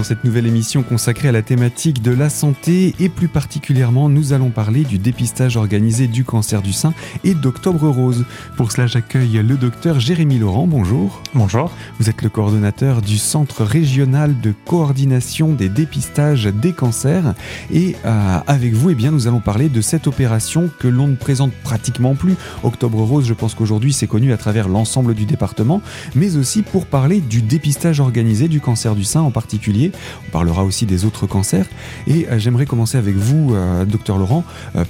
dans 0.00 0.04
cette 0.04 0.24
nouvelle 0.24 0.46
émission 0.46 0.82
consacrée 0.82 1.28
à 1.28 1.32
la 1.32 1.42
thématique 1.42 2.00
de 2.00 2.10
la 2.10 2.30
santé 2.30 2.94
et 3.00 3.10
plus 3.10 3.28
particulièrement 3.28 4.08
nous 4.08 4.32
allons 4.32 4.48
parler 4.48 4.84
du 4.84 4.96
dépistage 4.96 5.58
organisé 5.58 6.06
du 6.06 6.24
cancer 6.24 6.62
du 6.62 6.72
sein 6.72 6.94
et 7.22 7.34
d'Octobre 7.34 7.86
Rose. 7.86 8.24
Pour 8.56 8.72
cela 8.72 8.86
j'accueille 8.86 9.42
le 9.46 9.58
docteur 9.58 10.00
Jérémy 10.00 10.38
Laurent, 10.38 10.66
bonjour. 10.66 11.22
Bonjour. 11.34 11.70
Vous 11.98 12.08
êtes 12.08 12.22
le 12.22 12.30
coordonnateur 12.30 13.02
du 13.02 13.18
Centre 13.18 13.62
régional 13.62 14.40
de 14.40 14.54
coordination 14.64 15.52
des 15.52 15.68
dépistages 15.68 16.46
des 16.46 16.72
cancers 16.72 17.34
et 17.70 17.94
euh, 18.06 18.38
avec 18.46 18.72
vous 18.72 18.88
eh 18.88 18.94
bien, 18.94 19.10
nous 19.10 19.28
allons 19.28 19.40
parler 19.40 19.68
de 19.68 19.82
cette 19.82 20.06
opération 20.06 20.70
que 20.78 20.88
l'on 20.88 21.08
ne 21.08 21.16
présente 21.16 21.52
pratiquement 21.62 22.14
plus. 22.14 22.36
Octobre 22.62 23.02
Rose 23.02 23.26
je 23.26 23.34
pense 23.34 23.54
qu'aujourd'hui 23.54 23.92
c'est 23.92 24.06
connu 24.06 24.32
à 24.32 24.38
travers 24.38 24.66
l'ensemble 24.66 25.12
du 25.12 25.26
département 25.26 25.82
mais 26.14 26.36
aussi 26.36 26.62
pour 26.62 26.86
parler 26.86 27.20
du 27.20 27.42
dépistage 27.42 28.00
organisé 28.00 28.48
du 28.48 28.62
cancer 28.62 28.94
du 28.94 29.04
sein 29.04 29.20
en 29.20 29.30
particulier. 29.30 29.89
On 30.28 30.30
parlera 30.30 30.64
aussi 30.64 30.86
des 30.86 31.04
autres 31.04 31.26
cancers. 31.26 31.66
Et 32.06 32.26
euh, 32.28 32.38
j'aimerais 32.38 32.66
commencer 32.66 32.98
avec 32.98 33.16
vous, 33.16 33.54
euh, 33.54 33.84
docteur 33.84 34.18
Laurent, 34.18 34.44
euh, 34.76 34.84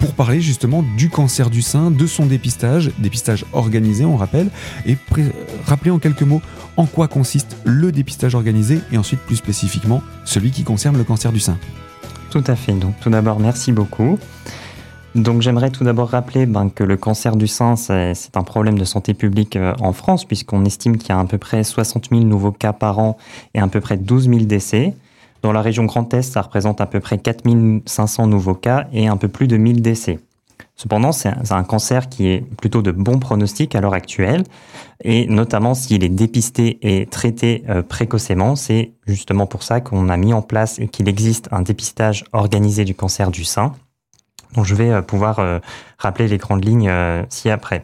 pour 0.00 0.12
parler 0.12 0.40
justement 0.40 0.84
du 0.96 1.08
cancer 1.08 1.48
du 1.48 1.62
sein, 1.62 1.90
de 1.90 2.06
son 2.06 2.26
dépistage, 2.26 2.90
dépistage 2.98 3.44
organisé, 3.52 4.04
on 4.04 4.16
rappelle, 4.16 4.50
et 4.86 4.98
rappeler 5.66 5.90
en 5.90 5.98
quelques 5.98 6.22
mots 6.22 6.42
en 6.76 6.84
quoi 6.84 7.08
consiste 7.08 7.56
le 7.64 7.90
dépistage 7.90 8.34
organisé 8.34 8.80
et 8.92 8.98
ensuite 8.98 9.20
plus 9.20 9.36
spécifiquement 9.36 10.02
celui 10.24 10.50
qui 10.50 10.62
concerne 10.62 10.98
le 10.98 11.04
cancer 11.04 11.32
du 11.32 11.40
sein. 11.40 11.56
Tout 12.30 12.44
à 12.46 12.56
fait. 12.56 12.72
Donc 12.72 12.98
tout 13.00 13.10
d'abord, 13.10 13.40
merci 13.40 13.72
beaucoup. 13.72 14.18
Donc 15.14 15.42
j'aimerais 15.42 15.70
tout 15.70 15.84
d'abord 15.84 16.08
rappeler 16.08 16.44
ben, 16.44 16.68
que 16.70 16.82
le 16.82 16.96
cancer 16.96 17.36
du 17.36 17.46
sein, 17.46 17.76
c'est 17.76 18.36
un 18.36 18.42
problème 18.42 18.76
de 18.76 18.84
santé 18.84 19.14
publique 19.14 19.54
euh, 19.54 19.72
en 19.80 19.92
France, 19.92 20.24
puisqu'on 20.24 20.64
estime 20.64 20.98
qu'il 20.98 21.10
y 21.10 21.12
a 21.12 21.20
à 21.20 21.24
peu 21.24 21.38
près 21.38 21.62
60 21.62 22.08
000 22.10 22.22
nouveaux 22.22 22.50
cas 22.50 22.72
par 22.72 22.98
an 22.98 23.16
et 23.54 23.60
à 23.60 23.68
peu 23.68 23.80
près 23.80 23.96
12 23.96 24.28
000 24.28 24.38
décès. 24.40 24.94
Dans 25.42 25.52
la 25.52 25.62
région 25.62 25.84
Grand 25.84 26.12
Est, 26.14 26.22
ça 26.22 26.42
représente 26.42 26.80
à 26.80 26.86
peu 26.86 26.98
près 26.98 27.18
4 27.18 27.44
500 27.86 28.26
nouveaux 28.26 28.54
cas 28.54 28.88
et 28.92 29.06
un 29.06 29.16
peu 29.16 29.28
plus 29.28 29.46
de 29.46 29.56
1000 29.56 29.82
décès. 29.82 30.18
Cependant, 30.74 31.12
c'est 31.12 31.30
un 31.52 31.62
cancer 31.62 32.08
qui 32.08 32.26
est 32.26 32.40
plutôt 32.56 32.82
de 32.82 32.90
bon 32.90 33.20
pronostic 33.20 33.76
à 33.76 33.80
l'heure 33.80 33.94
actuelle, 33.94 34.42
et 35.04 35.28
notamment 35.28 35.74
s'il 35.74 36.02
est 36.02 36.08
dépisté 36.08 36.78
et 36.82 37.06
traité 37.06 37.62
euh, 37.68 37.82
précocement. 37.82 38.56
C'est 38.56 38.90
justement 39.06 39.46
pour 39.46 39.62
ça 39.62 39.80
qu'on 39.80 40.08
a 40.08 40.16
mis 40.16 40.32
en 40.32 40.42
place 40.42 40.80
qu'il 40.90 41.08
existe 41.08 41.48
un 41.52 41.62
dépistage 41.62 42.24
organisé 42.32 42.84
du 42.84 42.96
cancer 42.96 43.30
du 43.30 43.44
sein 43.44 43.74
je 44.62 44.74
vais 44.74 44.90
euh, 44.90 45.02
pouvoir 45.02 45.40
euh, 45.40 45.58
rappeler 45.98 46.28
les 46.28 46.38
grandes 46.38 46.64
lignes 46.64 46.88
euh, 46.88 47.24
ci-après. 47.28 47.80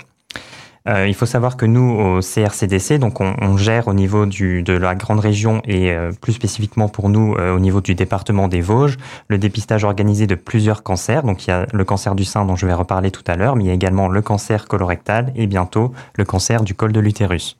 il 0.86 1.14
faut 1.14 1.26
savoir 1.26 1.56
que 1.56 1.66
nous, 1.66 1.90
au 2.00 2.20
CRCDC, 2.20 2.98
donc 2.98 3.20
on, 3.20 3.56
gère 3.56 3.86
au 3.86 3.94
niveau 3.94 4.26
de 4.26 4.72
la 4.72 4.94
grande 4.96 5.20
région 5.20 5.62
et 5.64 5.94
plus 6.20 6.32
spécifiquement 6.32 6.88
pour 6.88 7.10
nous 7.10 7.34
au 7.34 7.60
niveau 7.60 7.80
du 7.80 7.94
département 7.94 8.48
des 8.48 8.60
Vosges, 8.60 8.96
le 9.28 9.38
dépistage 9.38 9.84
organisé 9.84 10.26
de 10.26 10.34
plusieurs 10.34 10.82
cancers. 10.82 11.22
Donc 11.22 11.46
il 11.46 11.50
y 11.50 11.52
a 11.52 11.66
le 11.72 11.84
cancer 11.84 12.16
du 12.16 12.24
sein 12.24 12.44
dont 12.44 12.56
je 12.56 12.66
vais 12.66 12.74
reparler 12.74 13.12
tout 13.12 13.22
à 13.28 13.36
l'heure, 13.36 13.54
mais 13.54 13.64
il 13.64 13.66
y 13.68 13.70
a 13.70 13.74
également 13.74 14.08
le 14.08 14.22
cancer 14.22 14.66
colorectal 14.66 15.32
et 15.36 15.46
bientôt 15.46 15.92
le 16.16 16.24
cancer 16.24 16.64
du 16.64 16.74
col 16.74 16.92
de 16.92 17.00
l'utérus. 17.00 17.59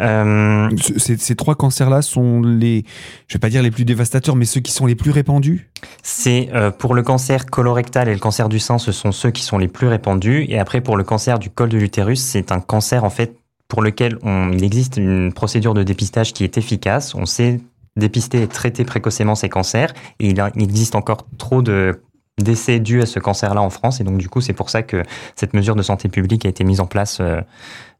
Euh... 0.00 0.70
Ces, 0.96 1.36
trois 1.36 1.54
cancers-là 1.54 2.02
sont 2.02 2.40
les, 2.42 2.84
je 3.28 3.34
vais 3.34 3.38
pas 3.38 3.50
dire 3.50 3.62
les 3.62 3.70
plus 3.70 3.84
dévastateurs, 3.84 4.36
mais 4.36 4.44
ceux 4.44 4.60
qui 4.60 4.72
sont 4.72 4.86
les 4.86 4.94
plus 4.94 5.10
répandus? 5.10 5.70
C'est 6.02 6.48
euh, 6.54 6.70
pour 6.70 6.94
le 6.94 7.02
cancer 7.02 7.46
colorectal 7.46 8.08
et 8.08 8.12
le 8.12 8.18
cancer 8.18 8.48
du 8.48 8.58
sein, 8.58 8.78
ce 8.78 8.92
sont 8.92 9.12
ceux 9.12 9.30
qui 9.30 9.42
sont 9.42 9.58
les 9.58 9.68
plus 9.68 9.88
répandus. 9.88 10.46
Et 10.48 10.58
après, 10.58 10.80
pour 10.80 10.96
le 10.96 11.04
cancer 11.04 11.38
du 11.38 11.50
col 11.50 11.68
de 11.68 11.78
l'utérus, 11.78 12.20
c'est 12.20 12.52
un 12.52 12.60
cancer 12.60 13.04
en 13.04 13.10
fait 13.10 13.36
pour 13.68 13.82
lequel 13.82 14.18
on, 14.22 14.52
il 14.52 14.64
existe 14.64 14.96
une 14.96 15.32
procédure 15.32 15.74
de 15.74 15.82
dépistage 15.82 16.32
qui 16.32 16.44
est 16.44 16.58
efficace. 16.58 17.14
On 17.14 17.26
sait 17.26 17.60
dépister 17.96 18.42
et 18.42 18.48
traiter 18.48 18.84
précocement 18.84 19.34
ces 19.34 19.48
cancers. 19.48 19.92
Et 20.18 20.28
il, 20.28 20.42
il 20.56 20.62
existe 20.62 20.94
encore 20.94 21.26
trop 21.38 21.62
de 21.62 22.00
décès 22.42 22.80
dus 22.80 23.02
à 23.02 23.06
ce 23.06 23.18
cancer-là 23.18 23.62
en 23.62 23.70
France. 23.70 24.00
Et 24.00 24.04
donc, 24.04 24.18
du 24.18 24.28
coup, 24.28 24.40
c'est 24.40 24.52
pour 24.52 24.70
ça 24.70 24.82
que 24.82 25.02
cette 25.36 25.54
mesure 25.54 25.76
de 25.76 25.82
santé 25.82 26.08
publique 26.08 26.46
a 26.46 26.48
été 26.48 26.64
mise 26.64 26.80
en 26.80 26.86
place 26.86 27.18
euh, 27.20 27.40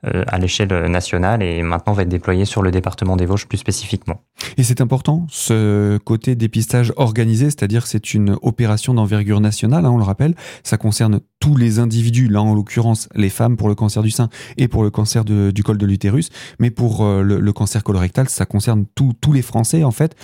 euh, 0.07 0.25
à 0.29 0.39
l'échelle 0.39 0.87
nationale 0.87 1.43
et 1.43 1.63
maintenant 1.63 1.93
va 1.93 2.05
être 2.05 2.09
déployée 2.09 2.47
sur 2.47 2.63
le 2.63 2.71
département 2.71 3.17
des 3.17 3.27
Vosges 3.27 3.47
plus 3.47 3.59
spécifiquement. 3.59 4.23
Et 4.57 4.63
c'est 4.63 4.81
important, 4.81 5.27
ce 5.29 5.99
côté 5.99 6.37
dépistage 6.37 6.91
organisé, 6.97 7.47
c'est-à-dire 7.47 7.87
c'est 7.87 8.15
une 8.15 8.39
opération 8.41 8.95
d'envergure 8.95 9.41
nationale, 9.41 9.85
hein, 9.85 9.91
on 9.91 9.99
le 9.99 10.05
rappelle. 10.05 10.35
Ça 10.63 10.79
concerne 10.79 11.21
tous 11.39 11.55
les 11.55 11.81
individus, 11.81 12.29
là 12.29 12.41
en 12.41 12.55
l'occurrence 12.55 13.11
les 13.15 13.29
femmes 13.29 13.59
pour 13.59 13.69
le 13.69 13.75
cancer 13.75 14.03
du 14.03 14.11
sein 14.11 14.31
et 14.57 14.69
pour 14.69 14.85
le 14.85 14.91
cancer 14.91 15.23
du 15.27 15.63
col 15.63 15.77
de 15.77 15.85
l'utérus. 15.85 16.31
Mais 16.59 16.71
pour 16.71 17.05
euh, 17.05 17.23
le, 17.23 17.53
cancer 17.53 17.85
colorectal, 17.85 18.27
ça 18.31 18.47
concerne 18.47 18.87
tous 18.95 19.33
les 19.35 19.43
Français, 19.43 19.85
en 19.85 19.91
fait 19.91 20.17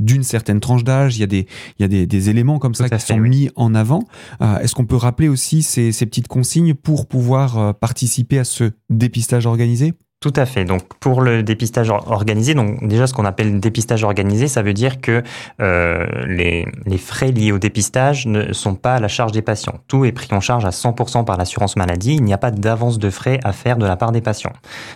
d'une 0.00 0.22
certaine 0.22 0.60
tranche 0.60 0.82
d'âge, 0.82 1.16
il 1.16 1.20
y 1.20 1.24
a 1.24 1.28
des, 1.28 1.46
il 1.78 1.82
y 1.82 1.84
a 1.84 1.88
des, 1.88 2.06
des 2.06 2.30
éléments 2.30 2.58
comme 2.58 2.74
ça 2.74 2.88
qui 2.88 3.00
sont 3.00 3.18
mis 3.18 3.50
en 3.54 3.74
avant. 3.74 4.02
Euh, 4.40 4.58
est-ce 4.58 4.74
qu'on 4.74 4.86
peut 4.86 4.96
rappeler 4.96 5.28
aussi 5.28 5.62
ces, 5.62 5.92
ces, 5.92 6.06
petites 6.06 6.28
consignes 6.28 6.74
pour 6.74 7.06
pouvoir 7.06 7.58
euh, 7.58 7.72
participer 7.72 8.38
à 8.38 8.44
ce 8.44 8.72
dépistage 8.88 9.46
organisé? 9.46 9.94
Tout 10.20 10.34
à 10.36 10.44
fait. 10.44 10.66
Donc 10.66 10.82
pour 11.00 11.22
le 11.22 11.42
dépistage 11.42 11.88
organisé, 11.88 12.52
donc 12.52 12.86
déjà 12.86 13.06
ce 13.06 13.14
qu'on 13.14 13.24
appelle 13.24 13.58
dépistage 13.58 14.04
organisé, 14.04 14.48
ça 14.48 14.60
veut 14.60 14.74
dire 14.74 15.00
que 15.00 15.22
euh, 15.62 16.06
les, 16.26 16.66
les, 16.84 16.98
frais 16.98 17.32
liés 17.32 17.52
au 17.52 17.58
dépistage 17.58 18.26
ne 18.26 18.52
sont 18.52 18.74
pas 18.74 18.96
à 18.96 19.00
la 19.00 19.08
charge 19.08 19.32
des 19.32 19.40
patients. 19.40 19.80
Tout 19.88 20.04
est 20.04 20.12
pris 20.12 20.28
en 20.32 20.40
charge 20.40 20.66
à 20.66 20.70
100% 20.70 21.24
par 21.24 21.38
l'assurance 21.38 21.74
maladie. 21.76 22.16
Il 22.16 22.22
n'y 22.22 22.34
a 22.34 22.38
pas 22.38 22.50
d'avance 22.50 22.98
de 22.98 23.08
frais 23.08 23.40
à 23.44 23.52
faire 23.52 23.78
de 23.78 23.86
la 23.86 23.96
part 23.96 24.12
des 24.12 24.20
patients. 24.20 24.52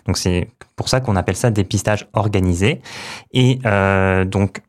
Donc 0.07 0.19
c'est 0.19 0.51
pour 0.77 0.91
ça 0.91 1.01
qu'on 1.01 1.17
appelle 1.17 1.37
ça 1.37 1.51
dépistage 1.51 2.07
organisé. 2.13 2.83
Et 3.33 3.61
euh, 3.65 4.27
donc 4.27 4.61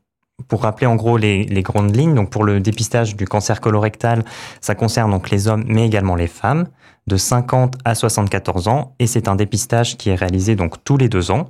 pour 0.48 0.62
rappeler 0.62 0.86
en 0.86 0.96
gros 0.96 1.16
les, 1.16 1.46
grandes 1.62 1.94
lignes, 1.94 2.14
donc 2.14 2.30
pour 2.30 2.44
le 2.44 2.60
dépistage 2.60 3.16
du 3.16 3.26
cancer 3.26 3.60
colorectal, 3.60 4.24
ça 4.60 4.74
concerne 4.74 5.10
donc 5.10 5.30
les 5.30 5.48
hommes 5.48 5.64
mais 5.66 5.86
également 5.86 6.14
les 6.14 6.26
femmes 6.26 6.66
de 7.06 7.16
50 7.16 7.76
à 7.84 7.94
74 7.94 8.68
ans 8.68 8.94
et 8.98 9.06
c'est 9.06 9.28
un 9.28 9.36
dépistage 9.36 9.96
qui 9.96 10.10
est 10.10 10.14
réalisé 10.14 10.56
donc 10.56 10.82
tous 10.84 10.96
les 10.96 11.08
deux 11.08 11.30
ans. 11.30 11.48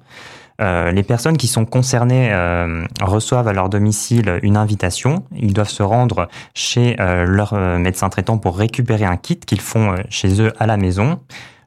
Euh, 0.62 0.90
les 0.90 1.02
personnes 1.02 1.36
qui 1.36 1.48
sont 1.48 1.66
concernées 1.66 2.32
euh, 2.32 2.86
reçoivent 3.02 3.48
à 3.48 3.52
leur 3.52 3.68
domicile 3.68 4.38
une 4.42 4.56
invitation. 4.56 5.24
Ils 5.34 5.52
doivent 5.52 5.68
se 5.68 5.82
rendre 5.82 6.28
chez 6.54 6.96
euh, 6.98 7.26
leur 7.26 7.54
médecin 7.78 8.08
traitant 8.08 8.38
pour 8.38 8.56
récupérer 8.56 9.04
un 9.04 9.16
kit 9.16 9.36
qu'ils 9.36 9.60
font 9.60 9.96
chez 10.08 10.40
eux 10.40 10.52
à 10.58 10.66
la 10.66 10.78
maison. 10.78 11.20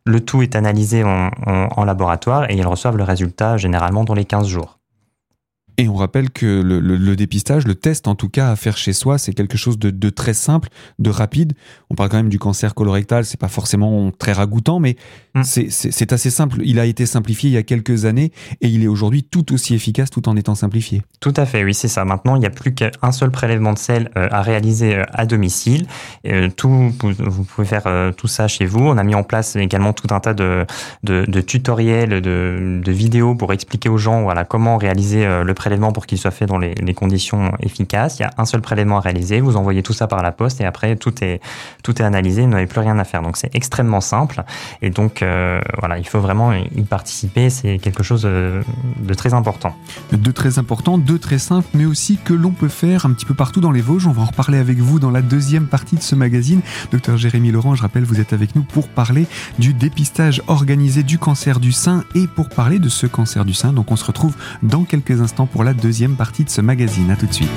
Le 0.05 0.21
tout 0.21 0.41
est 0.41 0.55
analysé 0.55 1.03
en, 1.03 1.29
en 1.45 1.83
laboratoire 1.83 2.49
et 2.49 2.55
ils 2.55 2.65
reçoivent 2.65 2.97
le 2.97 3.03
résultat 3.03 3.57
généralement 3.57 4.03
dans 4.03 4.15
les 4.15 4.25
15 4.25 4.47
jours. 4.47 4.78
Et 5.79 5.87
on 5.87 5.95
rappelle 5.95 6.29
que 6.29 6.61
le, 6.61 7.15
dépistage, 7.15 7.65
le 7.65 7.73
test 7.73 8.09
en 8.09 8.15
tout 8.15 8.27
cas 8.27 8.51
à 8.51 8.57
faire 8.57 8.75
chez 8.75 8.91
soi, 8.91 9.17
c'est 9.17 9.31
quelque 9.31 9.57
chose 9.57 9.79
de, 9.79 10.09
très 10.09 10.33
simple, 10.33 10.67
de 10.99 11.09
rapide. 11.09 11.53
On 11.89 11.95
parle 11.95 12.09
quand 12.09 12.17
même 12.17 12.27
du 12.27 12.37
cancer 12.37 12.75
colorectal, 12.75 13.23
c'est 13.23 13.39
pas 13.39 13.47
forcément 13.47 14.11
très 14.11 14.33
ragoûtant, 14.33 14.81
mais 14.81 14.97
mm. 15.35 15.43
c'est 15.43 16.11
assez 16.11 16.31
simple. 16.31 16.57
Il 16.65 16.81
a 16.81 16.85
été 16.85 17.05
simplifié 17.05 17.49
il 17.49 17.53
y 17.53 17.57
a 17.57 17.63
quelques 17.63 18.03
années 18.03 18.33
et 18.59 18.67
il 18.67 18.83
est 18.83 18.87
aujourd'hui 18.87 19.23
tout 19.23 19.53
aussi 19.53 19.73
efficace 19.73 20.09
tout 20.09 20.27
en 20.27 20.35
étant 20.35 20.53
simplifié. 20.53 21.01
Tout 21.21 21.33
à 21.37 21.45
fait, 21.45 21.63
oui, 21.63 21.73
c'est 21.73 21.87
ça. 21.87 22.03
Maintenant, 22.03 22.35
il 22.35 22.39
n'y 22.39 22.45
a 22.45 22.49
plus 22.49 22.73
qu'un 22.73 23.13
seul 23.13 23.31
prélèvement 23.31 23.71
de 23.71 23.79
sel 23.79 24.11
euh, 24.17 24.27
à 24.31 24.41
réaliser 24.41 24.95
euh, 24.95 25.03
à 25.13 25.25
domicile. 25.25 25.87
Euh, 26.27 26.49
tout, 26.53 26.91
vous 27.01 27.43
pouvez 27.45 27.65
faire 27.65 27.85
tout 28.17 28.27
ça 28.27 28.49
chez 28.49 28.65
vous. 28.65 28.81
On 28.81 28.97
a 28.97 29.03
mis 29.03 29.15
en 29.15 29.23
place 29.23 29.55
également 29.55 29.93
tout 29.93 30.13
un 30.13 30.19
tas 30.19 30.33
de, 30.33 30.65
de, 31.03 31.39
tutoriels, 31.39 32.21
de, 32.21 32.81
de, 32.83 32.91
vidéos 32.91 33.33
pour 33.35 33.53
expliquer 33.53 33.87
aux 33.87 33.97
gens 33.97 34.23
voilà, 34.23 34.43
comment 34.43 34.77
réaliser 34.77 35.25
le 35.25 35.53
prélèvement 35.53 35.68
pour 35.93 36.05
qu'il 36.05 36.17
soit 36.17 36.31
fait 36.31 36.45
dans 36.45 36.57
les, 36.57 36.75
conditions 36.93 37.51
efficaces. 37.59 38.17
Il 38.19 38.23
y 38.23 38.25
a 38.25 38.31
un 38.37 38.45
seul 38.45 38.61
prélèvement 38.61 38.97
à 38.97 39.01
réaliser. 39.01 39.39
Vous 39.39 39.55
envoyez 39.55 39.83
tout 39.83 39.93
ça 39.93 40.07
par 40.07 40.23
la 40.23 40.31
poste 40.31 40.59
et 40.59 40.65
après 40.65 40.95
tout 40.95 41.23
est 41.23 41.39
tout 41.83 42.01
est 42.01 42.05
analysé. 42.05 42.41
Vous 42.41 42.49
n'avez 42.49 42.65
plus 42.65 42.79
rien 42.79 42.97
à 42.97 43.03
faire. 43.03 43.21
Donc 43.21 43.37
c'est 43.37 43.53
extrêmement 43.55 44.01
simple. 44.01 44.43
Et 44.81 44.89
donc 44.89 45.21
euh, 45.21 45.61
voilà, 45.77 45.97
il 45.99 46.07
faut 46.07 46.19
vraiment 46.19 46.53
y 46.53 46.81
participer. 46.81 47.49
C'est 47.49 47.77
quelque 47.77 48.03
chose 48.03 48.23
de, 48.23 48.63
très 49.15 49.33
important. 49.33 49.75
De 50.11 50.31
très 50.31 50.57
important, 50.57 50.97
de 50.97 51.17
très 51.17 51.37
simple, 51.37 51.67
mais 51.73 51.85
aussi 51.85 52.17
que 52.23 52.33
l'on 52.33 52.51
peut 52.51 52.67
faire 52.67 53.05
un 53.05 53.13
petit 53.13 53.25
peu 53.25 53.35
partout 53.35 53.61
dans 53.61 53.71
les 53.71 53.81
Vosges. 53.81 54.07
On 54.07 54.11
va 54.11 54.23
en 54.23 54.25
reparler 54.25 54.57
avec 54.57 54.79
vous 54.79 54.99
dans 54.99 55.11
la 55.11 55.21
deuxième 55.21 55.67
partie 55.67 55.95
de 55.95 56.01
ce 56.01 56.15
magazine. 56.15 56.61
Docteur 56.91 57.17
Jérémy 57.17 57.51
Laurent, 57.51 57.75
je 57.75 57.81
rappelle, 57.81 58.03
vous 58.03 58.19
êtes 58.19 58.33
avec 58.33 58.55
nous 58.55 58.63
pour 58.63 58.89
parler 58.89 59.27
du 59.59 59.73
dépistage 59.73 60.41
organisé 60.47 61.03
du 61.03 61.19
cancer 61.19 61.59
du 61.59 61.71
sein 61.71 62.03
et 62.15 62.27
pour 62.27 62.49
parler 62.49 62.79
de 62.79 62.89
ce 62.89 63.05
cancer 63.05 63.45
du 63.45 63.53
sein. 63.53 63.73
Donc 63.73 63.91
on 63.91 63.95
se 63.95 64.05
retrouve 64.05 64.35
dans 64.63 64.83
quelques 64.83 65.21
instants 65.21 65.45
pour 65.51 65.63
la 65.63 65.73
deuxième 65.73 66.15
partie 66.15 66.43
de 66.43 66.49
ce 66.49 66.61
magazine. 66.61 67.11
A 67.11 67.15
tout 67.15 67.25
de 67.25 67.33
suite. 67.33 67.49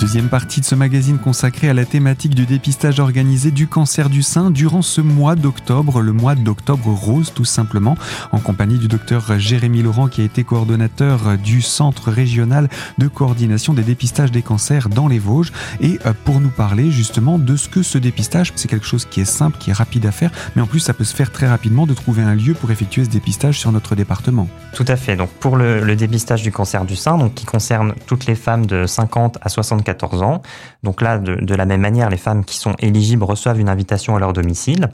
Deuxième 0.00 0.30
partie 0.30 0.60
de 0.60 0.64
ce 0.64 0.74
magazine 0.74 1.18
consacré 1.18 1.68
à 1.68 1.74
la 1.74 1.84
thématique 1.84 2.34
du 2.34 2.46
dépistage 2.46 3.00
organisé 3.00 3.50
du 3.50 3.66
cancer 3.66 4.08
du 4.08 4.22
sein 4.22 4.50
durant 4.50 4.80
ce 4.80 5.02
mois 5.02 5.36
d'octobre, 5.36 6.00
le 6.00 6.14
mois 6.14 6.34
d'octobre 6.34 6.88
rose 6.88 7.34
tout 7.34 7.44
simplement, 7.44 7.98
en 8.32 8.38
compagnie 8.38 8.78
du 8.78 8.88
docteur 8.88 9.38
Jérémy 9.38 9.82
Laurent 9.82 10.08
qui 10.08 10.22
a 10.22 10.24
été 10.24 10.42
coordonnateur 10.42 11.36
du 11.36 11.60
Centre 11.60 12.10
régional 12.10 12.70
de 12.96 13.08
coordination 13.08 13.74
des 13.74 13.82
dépistages 13.82 14.32
des 14.32 14.40
cancers 14.40 14.88
dans 14.88 15.06
les 15.06 15.18
Vosges 15.18 15.52
et 15.82 15.98
euh, 16.06 16.14
pour 16.24 16.40
nous 16.40 16.48
parler 16.48 16.90
justement 16.90 17.38
de 17.38 17.54
ce 17.56 17.68
que 17.68 17.82
ce 17.82 17.98
dépistage, 17.98 18.54
c'est 18.56 18.68
quelque 18.68 18.86
chose 18.86 19.04
qui 19.04 19.20
est 19.20 19.26
simple, 19.26 19.58
qui 19.58 19.68
est 19.68 19.74
rapide 19.74 20.06
à 20.06 20.12
faire, 20.12 20.30
mais 20.56 20.62
en 20.62 20.66
plus 20.66 20.80
ça 20.80 20.94
peut 20.94 21.04
se 21.04 21.14
faire 21.14 21.30
très 21.30 21.46
rapidement 21.46 21.86
de 21.86 21.92
trouver 21.92 22.22
un 22.22 22.34
lieu 22.34 22.54
pour 22.54 22.70
effectuer 22.70 23.04
ce 23.04 23.10
dépistage 23.10 23.58
sur 23.58 23.70
notre 23.70 23.94
département. 23.94 24.48
Tout 24.72 24.86
à 24.88 24.96
fait. 24.96 25.16
Donc 25.16 25.28
pour 25.28 25.58
le, 25.58 25.94
dépistage 25.94 26.42
du 26.42 26.52
cancer 26.52 26.86
du 26.86 26.96
sein, 26.96 27.18
donc 27.18 27.34
qui 27.34 27.44
concerne 27.44 27.92
toutes 28.06 28.24
les 28.24 28.34
femmes 28.34 28.64
de 28.64 28.86
50 28.86 29.36
à 29.42 29.50
74 29.90 30.22
ans, 30.22 30.42
donc 30.82 31.02
là 31.02 31.18
de, 31.18 31.54
la 31.54 31.66
même 31.66 31.80
manière, 31.80 32.10
les 32.10 32.16
femmes 32.16 32.44
qui 32.44 32.56
sont 32.56 32.74
éligibles 32.78 33.24
reçoivent 33.24 33.60
une 33.60 33.68
invitation 33.68 34.16
à 34.16 34.20
leur 34.20 34.32
domicile. 34.32 34.88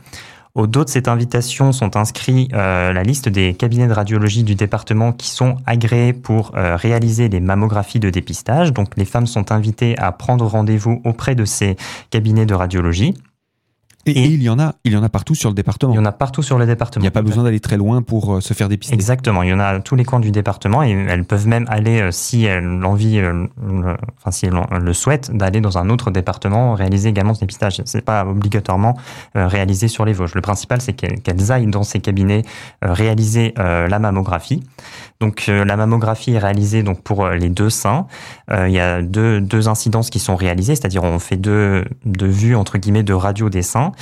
Au 0.55 0.67
dos 0.67 0.85
de 0.85 0.89
cette 0.89 1.07
invitation 1.07 1.71
sont 1.73 1.99
inscrits 1.99 2.49
euh, 2.55 2.95
la 2.95 3.03
liste 3.03 3.29
des 3.29 3.53
cabinets 3.53 3.89
de 3.89 3.93
radiologie 3.93 4.43
du 4.43 4.55
département 4.55 5.13
qui 5.13 5.29
sont 5.29 5.57
agréés 5.67 6.15
pour 6.15 6.53
euh, 6.57 6.77
réaliser 6.77 7.29
les 7.29 7.41
mammographies 7.41 8.01
de 8.01 8.09
dépistage. 8.09 8.73
Donc 8.73 8.97
les 8.97 9.05
femmes 9.05 9.27
sont 9.27 9.53
invitées 9.53 9.99
à 9.99 10.13
prendre 10.13 10.47
rendez-vous 10.47 11.03
auprès 11.05 11.35
de 11.35 11.45
ces 11.45 11.77
cabinets 12.09 12.47
de 12.47 12.55
radiologie. 12.55 13.15
Et, 14.07 14.27
il 14.27 14.43
y 14.43 14.49
en 14.49 14.59
a, 14.61 14.75
il 14.85 14.93
y 14.93 14.97
en 14.97 15.03
a 15.03 15.09
partout 15.09 15.35
sur 15.35 15.51
le 15.51 15.55
département. 15.55 15.93
Il 15.93 15.97
y 15.97 15.99
en 15.99 16.05
a 16.05 16.13
partout 16.13 16.43
sur 16.43 16.59
le 16.59 16.67
département. 16.67 17.01
Il 17.01 17.05
n'y 17.05 17.09
a 17.09 17.13
pas 17.13 17.23
besoin 17.23 17.43
d'aller 17.43 17.59
très 17.59 17.77
loin 17.77 18.03
pour 18.03 18.37
euh, 18.37 18.41
se 18.41 18.55
faire 18.55 18.69
dépister. 18.69 18.95
Exactement. 18.95 19.43
Il 19.43 19.51
y 19.51 19.53
en 19.53 19.59
a 19.59 19.65
à 19.65 19.81
tous 19.81 19.97
les 19.97 20.05
coins 20.05 20.21
du 20.21 20.31
département 20.31 20.85
et 20.85 20.91
elles 20.91 21.25
peuvent 21.25 21.49
même 21.49 21.67
aller, 21.69 22.01
euh, 22.01 22.13
si 22.13 22.45
elles 22.45 22.65
l'envie, 22.65 23.19
euh, 23.19 23.47
enfin 24.19 24.31
si 24.31 24.47
elles 24.47 24.55
le 24.81 24.93
souhaitent, 24.93 25.37
d'aller 25.37 25.61
dans 25.61 25.77
un 25.77 25.91
autre 25.91 26.13
département 26.13 26.75
réaliser 26.75 27.09
également 27.09 27.35
ce 27.35 27.41
dépistage. 27.41 27.83
C'est 27.85 28.05
pas 28.05 28.25
obligatoirement 28.25 28.97
réalisé 29.35 29.89
sur 29.89 30.05
les 30.05 30.13
Vosges. 30.13 30.35
Le 30.35 30.41
principal, 30.41 30.81
c'est 30.81 30.93
qu'elles 30.93 31.53
aillent 31.53 31.67
dans 31.67 31.83
ces 31.83 32.01
cabinets 32.01 32.43
réaliser 32.83 33.55
la 33.57 33.99
mammographie. 33.99 34.63
Donc 35.21 35.47
la 35.47 35.77
mammographie 35.77 36.33
est 36.33 36.39
réalisée 36.39 36.83
donc 36.83 37.03
pour 37.03 37.29
les 37.29 37.49
deux 37.49 37.71
seins. 37.71 38.07
il 38.51 38.71
y 38.71 38.81
a 38.81 39.03
deux, 39.03 39.41
deux 39.41 39.69
incidences 39.69 40.11
qui 40.11 40.19
sont 40.19 40.37
réalisées, 40.37 40.75
c'est-à-dire 40.75 41.05
on 41.05 41.19
fait 41.19 41.37
deux, 41.37 41.85
deux 42.05 42.27
vues 42.27 42.57
entre 42.57 42.79
guillemets 42.79 43.03
de 43.03 43.15
radio 43.15 43.49
des 43.51 43.63
seins. 43.63 43.93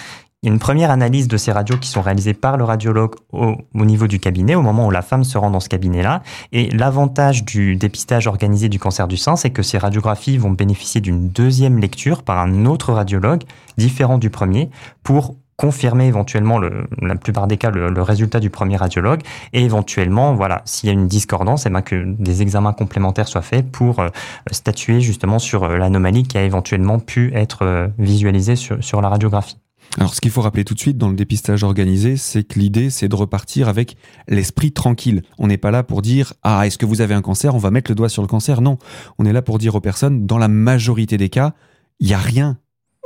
Il 0.45 0.49
y 0.49 0.51
a 0.51 0.53
une 0.53 0.61
première 0.61 0.91
analyse 0.91 1.27
de 1.27 1.39
ces 1.39 1.53
radios 1.53 1.79
qui 1.79 1.89
sont 1.89 2.03
réalisées 2.03 2.35
par 2.35 2.59
le 2.59 2.65
radiologue 2.65 3.15
au, 3.33 3.57
niveau 3.75 4.07
du 4.07 4.21
cabinet, 4.21 4.55
au 4.55 4.61
moment 4.61 4.87
où 4.87 4.91
la 4.91 5.01
femme 5.01 5.25
se 5.25 5.39
rend 5.39 5.51
dans 5.51 5.59
ce 5.59 5.71
cabinet-là. 5.71 6.23
Et 6.53 6.69
l'avantage 6.69 7.47
du 7.47 7.77
dépistage 7.77 8.27
organisé 8.27 8.69
du 8.69 8.79
cancer 8.79 9.09
du 9.09 9.17
sein, 9.17 9.37
c'est 9.37 9.49
que 9.49 9.63
ces 9.63 9.79
radiographies 9.79 10.37
vont 10.37 10.51
bénéficier 10.51 11.01
d'une 11.01 11.31
deuxième 11.31 11.79
lecture 11.79 12.23
par 12.23 12.39
un 12.41 12.67
autre 12.67 12.93
radiologue, 12.93 13.45
différent 13.79 14.19
du 14.19 14.29
premier, 14.29 14.69
pour 15.03 15.35
confirmer 15.57 16.09
éventuellement 16.09 16.59
le, 16.59 16.85
la 17.01 17.15
plupart 17.15 17.47
des 17.47 17.57
cas 17.57 17.71
le, 17.71 18.03
résultat 18.03 18.39
du 18.39 18.51
premier 18.51 18.77
radiologue 18.77 19.23
et 19.53 19.63
éventuellement 19.63 20.35
voilà 20.35 20.63
s'il 20.65 20.89
y 20.89 20.91
a 20.91 20.93
une 20.93 21.07
discordance 21.07 21.65
eh 21.65 21.71
ben 21.71 21.81
que 21.81 22.05
des 22.05 22.43
examens 22.43 22.73
complémentaires 22.73 23.29
soient 23.29 23.41
faits 23.41 23.71
pour 23.71 24.01
euh, 24.01 24.09
statuer 24.51 25.01
justement 25.01 25.39
sur 25.39 25.63
euh, 25.63 25.77
l'anomalie 25.77 26.25
qui 26.25 26.39
a 26.39 26.43
éventuellement 26.43 26.99
pu 26.99 27.33
être 27.35 27.63
euh, 27.63 27.87
visualisée 27.99 28.57
sur 28.57 29.01
la 29.01 29.09
radiographie. 29.09 29.59
Alors, 29.97 30.15
ce 30.15 30.21
qu'il 30.21 30.31
faut 30.31 30.41
rappeler 30.41 30.65
tout 30.65 30.75
de 30.75 30.81
suite 30.81 30.99
dans 30.99 31.09
le 31.09 31.15
dépistage 31.15 31.63
organisé, 31.63 32.17
c'est 32.17 32.43
que 32.43 32.59
l'idée, 32.59 32.91
c'est 32.91 33.09
de 33.09 33.15
repartir 33.15 33.69
avec 33.69 33.97
l'esprit 34.27 34.73
tranquille. 34.73 35.23
On 35.39 35.47
n'est 35.47 35.59
pas 35.59 35.71
là 35.71 35.85
pour 35.85 36.03
dire 36.03 36.33
Ah, 36.43 36.67
est-ce 36.67 36.79
que 36.79 36.87
vous 36.87 37.01
avez 37.01 37.15
un 37.15 37.23
cancer? 37.23 37.55
On 37.55 37.59
va 37.59 37.71
mettre 37.71 37.91
le 37.91 37.95
doigt 37.95 38.09
sur 38.09 38.23
le 38.23 38.29
cancer. 38.29 38.61
Non. 38.61 38.79
On 39.19 39.25
est 39.25 39.33
là 39.33 39.43
pour 39.43 39.59
dire 39.59 39.75
aux 39.77 39.81
personnes, 39.81 40.27
dans 40.27 40.39
la 40.39 40.49
majorité 40.49 41.17
des 41.17 41.29
cas, 41.29 41.55
il 42.01 42.09
n'y 42.09 42.15
a 42.15 42.19
rien 42.19 42.59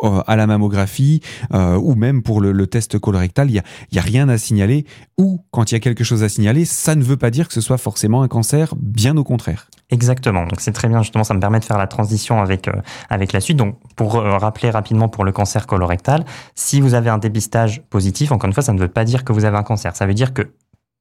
à 0.03 0.37
la 0.37 0.47
mammographie 0.47 1.21
euh, 1.55 1.77
ou 1.77 1.95
même 1.95 2.23
pour 2.23 2.41
le, 2.41 2.67
test 2.67 2.99
colorectal, 2.99 3.49
il 3.49 3.55
n'y 3.55 3.59
a, 3.59 3.65
y 3.93 3.99
a 3.99 4.03
rien 4.03 4.29
à 4.29 4.39
signaler. 4.39 4.85
Ou 5.17 5.41
quand 5.50 5.71
il 5.71 5.75
y 5.75 5.77
a 5.77 5.81
quelque 5.81 6.05
chose 6.05 6.23
à 6.23 6.29
signaler, 6.29 6.65
ça 6.65 6.95
ne 6.95 7.03
veut 7.03 7.17
pas 7.17 7.31
dire 7.31 7.49
que 7.49 7.55
ce 7.55 7.61
soit 7.61 7.79
forcément 7.79 8.23
un 8.23 8.29
cancer, 8.29 8.75
bien 8.77 9.17
au 9.17 9.25
contraire. 9.25 9.69
Exactement. 9.91 10.45
Donc 10.45 10.61
c'est 10.61 10.73
très 10.73 10.89
bien 10.89 11.03
justement, 11.03 11.25
ça 11.25 11.35
me 11.35 11.41
permet 11.41 11.61
de 11.61 11.65
faire 11.65 11.79
la 11.79 11.87
transition 11.87 12.43
avec 12.43 12.69
euh, 12.69 12.73
avec 13.09 13.33
la 13.33 13.41
suite. 13.41 13.56
Donc 13.56 13.77
pour 13.97 14.12
rappeler 14.15 14.71
rapidement 14.71 15.09
pour 15.09 15.25
le 15.25 15.33
cancer 15.33 15.67
colorectal, 15.67 16.25
si 16.55 16.81
vous 16.81 16.94
avez 16.94 17.11
un 17.11 17.19
dépistage 17.19 17.83
positif, 17.89 18.33
encore 18.33 18.49
une 18.49 18.55
fois, 18.55 18.62
ça 18.62 18.73
ne 18.73 18.79
veut 18.79 18.89
pas 18.89 19.05
dire 19.05 19.25
que 19.25 19.33
vous 19.33 19.44
avez 19.44 19.56
un 19.56 19.62
cancer. 19.62 19.97
Ça 19.97 20.06
veut 20.06 20.15
dire 20.15 20.35
que 20.35 20.53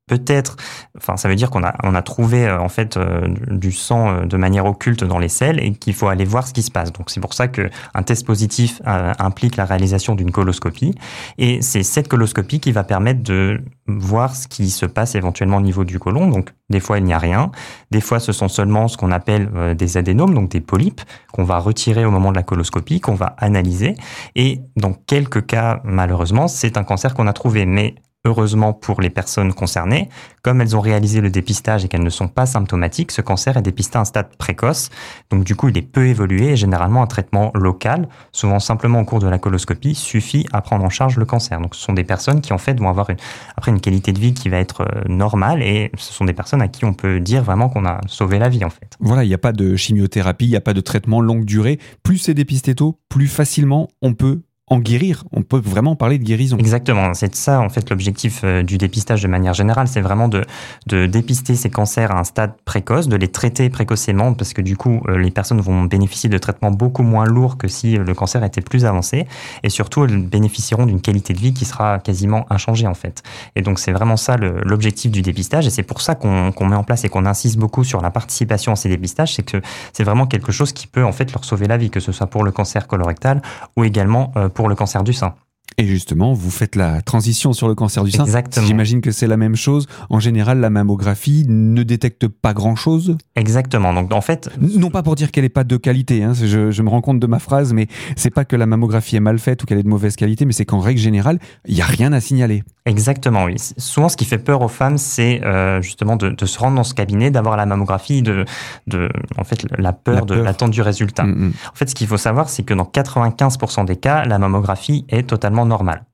peut-être, 0.07 0.55
enfin, 0.97 1.17
ça 1.17 1.27
veut 1.27 1.35
dire 1.35 1.49
qu'on 1.49 1.63
a, 1.63 1.75
on 1.83 1.93
a 1.93 2.01
trouvé 2.01 2.47
euh, 2.47 2.59
en 2.59 2.69
fait 2.69 2.97
euh, 2.97 3.27
du 3.49 3.71
sang 3.71 4.09
euh, 4.09 4.25
de 4.25 4.37
manière 4.37 4.65
occulte 4.65 5.03
dans 5.03 5.19
les 5.19 5.27
selles 5.27 5.59
et 5.59 5.73
qu'il 5.73 5.93
faut 5.93 6.07
aller 6.07 6.25
voir 6.25 6.47
ce 6.47 6.53
qui 6.53 6.63
se 6.63 6.71
passe. 6.71 6.93
Donc 6.93 7.09
c'est 7.09 7.19
pour 7.19 7.33
ça 7.33 7.49
que 7.49 7.69
un 7.93 8.03
test 8.03 8.25
positif 8.25 8.81
implique 8.85 9.57
la 9.57 9.65
réalisation 9.65 10.15
d'une 10.15 10.31
coloscopie 10.31 10.95
et 11.37 11.61
c'est 11.61 11.83
cette 11.83 12.07
coloscopie 12.07 12.59
qui 12.59 12.71
va 12.71 12.83
permettre 12.83 13.21
de 13.21 13.61
voir 13.87 14.35
ce 14.35 14.47
qui 14.47 14.69
se 14.69 14.85
passe 14.85 15.15
éventuellement 15.15 15.57
au 15.57 15.61
niveau 15.61 15.83
du 15.83 15.99
côlon. 15.99 16.27
Donc 16.27 16.53
des 16.69 16.79
fois 16.79 16.99
il 16.99 17.03
n'y 17.03 17.13
a 17.13 17.19
rien, 17.19 17.51
des 17.91 18.01
fois 18.01 18.19
ce 18.19 18.31
sont 18.31 18.47
seulement 18.47 18.87
ce 18.87 18.95
qu'on 18.95 19.11
appelle 19.11 19.75
des 19.75 19.97
adénomes, 19.97 20.33
donc 20.33 20.49
des 20.49 20.61
polypes 20.61 21.01
qu'on 21.33 21.43
va 21.43 21.59
retirer 21.59 22.05
au 22.05 22.11
moment 22.11 22.31
de 22.31 22.37
la 22.37 22.43
coloscopie, 22.43 23.01
qu'on 23.01 23.15
va 23.15 23.35
analyser 23.37 23.95
et 24.35 24.61
dans 24.77 24.93
quelques 24.93 25.45
cas 25.45 25.81
malheureusement 25.83 26.47
c'est 26.47 26.77
un 26.77 26.83
cancer 26.83 27.13
qu'on 27.13 27.27
a 27.27 27.33
trouvé. 27.33 27.65
Mais 27.65 27.95
Heureusement 28.27 28.73
pour 28.73 28.99
les 28.99 29.09
personnes 29.09 29.53
concernées, 29.53 30.09
comme 30.41 30.59
elles 30.59 30.75
ont 30.75 30.81
réalisé 30.81 31.21
le 31.21 31.29
dépistage 31.29 31.85
et 31.85 31.87
qu'elles 31.87 32.03
ne 32.03 32.09
sont 32.09 32.27
pas 32.27 32.45
symptomatiques, 32.45 33.13
ce 33.13 33.21
cancer 33.21 33.55
est 33.55 33.61
dépisté 33.61 33.97
à 33.97 34.01
un 34.01 34.05
stade 34.05 34.35
précoce. 34.35 34.89
Donc 35.29 35.45
du 35.45 35.55
coup, 35.55 35.69
il 35.69 35.77
est 35.77 35.81
peu 35.81 36.07
évolué 36.07 36.49
et 36.49 36.55
généralement 36.57 37.01
un 37.01 37.07
traitement 37.07 37.51
local, 37.55 38.09
souvent 38.33 38.59
simplement 38.59 38.99
au 38.99 39.05
cours 39.05 39.19
de 39.19 39.29
la 39.29 39.39
coloscopie, 39.39 39.95
suffit 39.95 40.45
à 40.51 40.59
prendre 40.59 40.83
en 40.83 40.89
charge 40.89 41.15
le 41.15 41.23
cancer. 41.23 41.61
Donc 41.61 41.73
ce 41.73 41.81
sont 41.81 41.93
des 41.93 42.03
personnes 42.03 42.41
qui 42.41 42.51
en 42.51 42.57
fait 42.57 42.77
vont 42.77 42.89
avoir 42.89 43.09
une, 43.09 43.15
après 43.55 43.71
une 43.71 43.79
qualité 43.79 44.11
de 44.11 44.19
vie 44.19 44.33
qui 44.33 44.49
va 44.49 44.57
être 44.57 44.81
euh, 44.81 45.03
normale 45.07 45.63
et 45.63 45.89
ce 45.97 46.11
sont 46.11 46.25
des 46.25 46.33
personnes 46.33 46.61
à 46.61 46.67
qui 46.67 46.83
on 46.83 46.93
peut 46.93 47.21
dire 47.21 47.43
vraiment 47.43 47.69
qu'on 47.69 47.85
a 47.85 48.01
sauvé 48.07 48.39
la 48.39 48.49
vie 48.49 48.65
en 48.65 48.69
fait. 48.69 48.97
Voilà, 48.99 49.23
il 49.23 49.29
n'y 49.29 49.35
a 49.35 49.37
pas 49.37 49.53
de 49.53 49.77
chimiothérapie, 49.77 50.47
il 50.47 50.49
n'y 50.49 50.57
a 50.57 50.61
pas 50.61 50.73
de 50.73 50.81
traitement 50.81 51.21
longue 51.21 51.45
durée. 51.45 51.79
Plus 52.03 52.17
c'est 52.17 52.33
dépisté 52.33 52.75
tôt, 52.75 52.99
plus 53.07 53.27
facilement 53.27 53.87
on 54.01 54.13
peut 54.13 54.41
en 54.69 54.79
guérir. 54.79 55.23
On 55.31 55.43
peut 55.43 55.61
vraiment 55.63 55.95
parler 55.95 56.17
de 56.17 56.25
guérison. 56.25 56.57
Exactement. 56.57 57.13
C'est 57.13 57.33
ça, 57.35 57.61
en 57.61 57.69
fait, 57.69 57.89
l'objectif 57.89 58.41
euh, 58.43 58.63
du 58.63 58.77
dépistage 58.77 59.23
de 59.23 59.27
manière 59.29 59.53
générale. 59.53 59.87
C'est 59.87 60.01
vraiment 60.01 60.27
de, 60.27 60.43
de 60.87 61.05
dépister 61.05 61.55
ces 61.55 61.69
cancers 61.69 62.11
à 62.11 62.19
un 62.19 62.25
stade 62.25 62.51
précoce, 62.65 63.07
de 63.07 63.15
les 63.15 63.29
traiter 63.29 63.69
précocement, 63.69 64.33
parce 64.33 64.51
que 64.51 64.61
du 64.61 64.75
coup, 64.75 65.01
euh, 65.07 65.17
les 65.17 65.31
personnes 65.31 65.61
vont 65.61 65.83
bénéficier 65.83 66.29
de 66.29 66.37
traitements 66.37 66.71
beaucoup 66.71 67.03
moins 67.03 67.25
lourds 67.25 67.57
que 67.57 67.69
si 67.69 67.97
euh, 67.97 68.03
le 68.03 68.13
cancer 68.13 68.43
était 68.43 68.59
plus 68.59 68.83
avancé. 68.83 69.25
Et 69.63 69.69
surtout, 69.69 70.03
elles 70.03 70.21
bénéficieront 70.21 70.85
d'une 70.85 70.99
qualité 70.99 71.33
de 71.33 71.39
vie 71.39 71.53
qui 71.53 71.63
sera 71.63 71.99
quasiment 71.99 72.45
inchangée, 72.49 72.87
en 72.87 72.93
fait. 72.93 73.23
Et 73.55 73.61
donc, 73.61 73.79
c'est 73.79 73.93
vraiment 73.93 74.17
ça 74.17 74.35
l'objectif 74.35 75.11
du 75.11 75.21
dépistage. 75.21 75.65
Et 75.65 75.69
c'est 75.69 75.83
pour 75.83 76.01
ça 76.01 76.15
qu'on 76.15 76.65
met 76.65 76.75
en 76.75 76.83
place 76.83 77.05
et 77.05 77.09
qu'on 77.09 77.25
insiste 77.25 77.57
beaucoup 77.57 77.85
sur 77.85 78.01
la 78.01 78.11
participation 78.11 78.73
à 78.73 78.75
ces 78.75 78.89
dépistages. 78.89 79.35
C'est 79.35 79.43
que 79.43 79.61
c'est 79.93 80.03
vraiment 80.03 80.27
quelque 80.27 80.51
chose 80.51 80.73
qui 80.73 80.87
peut, 80.87 81.05
en 81.05 81.13
fait, 81.13 81.31
leur 81.31 81.45
sauver 81.45 81.67
la 81.67 81.77
vie, 81.77 81.89
que 81.89 82.01
ce 82.01 82.11
soit 82.11 82.27
pour 82.27 82.43
le 82.43 82.51
cancer 82.51 82.85
colorectal 82.87 83.41
ou 83.77 83.85
également 83.85 84.33
le 84.65 84.75
cancer 84.75 85.03
du 85.03 85.13
sein. 85.13 85.35
Et 85.79 85.85
justement, 85.85 86.33
vous 86.33 86.49
faites 86.49 86.75
la 86.75 87.03
transition 87.03 87.53
sur 87.53 87.67
le 87.67 87.75
cancer 87.75 88.03
du 88.03 88.09
sein. 88.09 88.23
Exactement. 88.23 88.65
J'imagine 88.65 88.99
que 88.99 89.11
c'est 89.11 89.27
la 89.27 89.37
même 89.37 89.55
chose. 89.55 89.85
En 90.09 90.19
général, 90.19 90.59
la 90.59 90.71
mammographie 90.71 91.45
ne 91.47 91.83
détecte 91.83 92.27
pas 92.27 92.55
grand-chose. 92.55 93.15
Exactement. 93.35 93.93
Donc, 93.93 94.11
en 94.11 94.21
fait, 94.21 94.49
non 94.59 94.89
pas 94.89 95.03
pour 95.03 95.13
dire 95.13 95.29
qu'elle 95.29 95.43
n'est 95.43 95.49
pas 95.49 95.63
de 95.63 95.77
qualité. 95.77 96.23
Hein, 96.23 96.33
je, 96.33 96.81
me 96.81 96.89
rends 96.89 97.01
compte 97.01 97.19
de 97.19 97.27
ma 97.27 97.37
phrase, 97.37 97.73
mais 97.73 97.85
c'est 98.15 98.31
pas 98.31 98.43
que 98.43 98.55
la 98.55 98.65
mammographie 98.65 99.17
est 99.17 99.19
mal 99.19 99.37
faite 99.37 99.61
ou 99.61 99.65
qu'elle 99.67 99.77
est 99.77 99.83
de 99.83 99.87
mauvaise 99.87 100.15
qualité, 100.15 100.45
mais 100.45 100.51
c'est 100.53 100.65
qu'en 100.65 100.79
règle 100.79 100.99
générale, 100.99 101.37
il 101.67 101.75
n'y 101.75 101.81
a 101.81 101.85
rien 101.85 102.11
à 102.11 102.21
signaler. 102.21 102.63
Exactement. 102.87 103.43
Oui. 103.43 103.57
Souvent, 103.77 104.09
ce 104.09 104.17
qui 104.17 104.25
fait 104.25 104.39
peur 104.39 104.63
aux 104.63 104.69
femmes, 104.69 104.97
c'est 104.97 105.43
euh, 105.43 105.79
justement 105.83 106.15
de, 106.15 106.33
se 106.43 106.57
rendre 106.57 106.77
dans 106.77 106.85
ce 106.85 106.95
cabinet, 106.95 107.29
d'avoir 107.29 107.55
la 107.55 107.67
mammographie, 107.67 108.23
de, 108.23 108.45
de, 108.87 109.09
en 109.37 109.43
fait, 109.43 109.67
la 109.77 109.93
peur, 109.93 110.25
de 110.25 110.33
l'attente 110.33 110.71
du 110.71 110.81
résultat. 110.81 111.25
Mm, 111.25 111.49
mm. 111.49 111.53
En 111.71 111.75
fait, 111.75 111.87
ce 111.87 111.93
qu'il 111.93 112.07
faut 112.07 112.17
savoir, 112.17 112.49
c'est 112.49 112.63
que 112.63 112.73
dans 112.73 112.85
95% 112.85 113.85
des 113.85 113.97
cas, 113.97 114.25
la 114.25 114.39
mammographie 114.39 115.05
est 115.09 115.27
totalement 115.29 115.66
normal. 115.67 116.05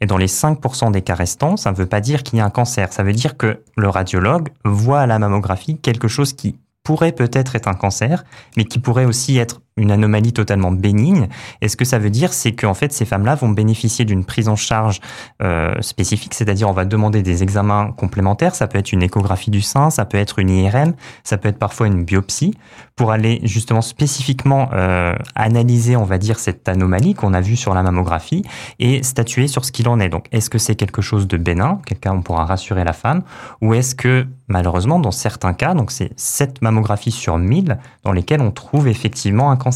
Et 0.00 0.06
dans 0.06 0.16
les 0.16 0.26
5% 0.26 0.90
des 0.90 1.02
cas 1.02 1.14
restants, 1.14 1.56
ça 1.56 1.70
ne 1.70 1.76
veut 1.76 1.86
pas 1.86 2.00
dire 2.00 2.22
qu'il 2.22 2.38
y 2.38 2.42
a 2.42 2.44
un 2.44 2.50
cancer. 2.50 2.92
Ça 2.92 3.02
veut 3.02 3.12
dire 3.12 3.36
que 3.36 3.62
le 3.76 3.88
radiologue 3.88 4.50
voit 4.64 5.00
à 5.00 5.06
la 5.06 5.18
mammographie 5.18 5.78
quelque 5.78 6.08
chose 6.08 6.32
qui 6.32 6.58
pourrait 6.82 7.12
peut-être 7.12 7.54
être 7.54 7.68
un 7.68 7.74
cancer, 7.74 8.24
mais 8.56 8.64
qui 8.64 8.78
pourrait 8.78 9.04
aussi 9.04 9.36
être 9.36 9.60
une 9.78 9.90
anomalie 9.90 10.32
totalement 10.32 10.70
bénigne. 10.70 11.28
Et 11.60 11.68
ce 11.68 11.76
que 11.76 11.84
ça 11.84 11.98
veut 11.98 12.10
dire, 12.10 12.32
c'est 12.32 12.52
qu'en 12.52 12.74
fait, 12.74 12.92
ces 12.92 13.04
femmes-là 13.04 13.34
vont 13.34 13.48
bénéficier 13.48 14.04
d'une 14.04 14.24
prise 14.24 14.48
en 14.48 14.56
charge 14.56 15.00
euh, 15.42 15.74
spécifique, 15.80 16.34
c'est-à-dire 16.34 16.68
on 16.68 16.72
va 16.72 16.84
demander 16.84 17.22
des 17.22 17.42
examens 17.42 17.92
complémentaires. 17.96 18.54
Ça 18.54 18.66
peut 18.66 18.78
être 18.78 18.92
une 18.92 19.02
échographie 19.02 19.50
du 19.50 19.62
sein, 19.62 19.90
ça 19.90 20.04
peut 20.04 20.18
être 20.18 20.38
une 20.38 20.50
IRM, 20.50 20.94
ça 21.24 21.38
peut 21.38 21.48
être 21.48 21.58
parfois 21.58 21.86
une 21.86 22.04
biopsie, 22.04 22.54
pour 22.96 23.12
aller 23.12 23.40
justement 23.44 23.80
spécifiquement 23.80 24.70
euh, 24.72 25.14
analyser, 25.34 25.96
on 25.96 26.04
va 26.04 26.18
dire, 26.18 26.38
cette 26.38 26.68
anomalie 26.68 27.14
qu'on 27.14 27.32
a 27.32 27.40
vue 27.40 27.56
sur 27.56 27.72
la 27.72 27.82
mammographie 27.82 28.42
et 28.80 29.02
statuer 29.02 29.46
sur 29.46 29.64
ce 29.64 29.72
qu'il 29.72 29.88
en 29.88 30.00
est. 30.00 30.08
Donc, 30.08 30.26
est-ce 30.32 30.50
que 30.50 30.58
c'est 30.58 30.74
quelque 30.74 31.00
chose 31.00 31.28
de 31.28 31.36
bénin, 31.36 31.80
quelqu'un 31.86 32.12
on 32.12 32.22
pourra 32.22 32.44
rassurer 32.44 32.84
la 32.84 32.92
femme, 32.92 33.22
ou 33.62 33.74
est-ce 33.74 33.94
que 33.94 34.26
malheureusement, 34.48 34.98
dans 34.98 35.12
certains 35.12 35.52
cas, 35.52 35.74
donc 35.74 35.92
c'est 35.92 36.10
7 36.16 36.62
mammographies 36.62 37.12
sur 37.12 37.38
1000 37.38 37.78
dans 38.02 38.12
lesquelles 38.12 38.40
on 38.40 38.50
trouve 38.50 38.88
effectivement 38.88 39.50
un 39.50 39.56
cancer 39.56 39.67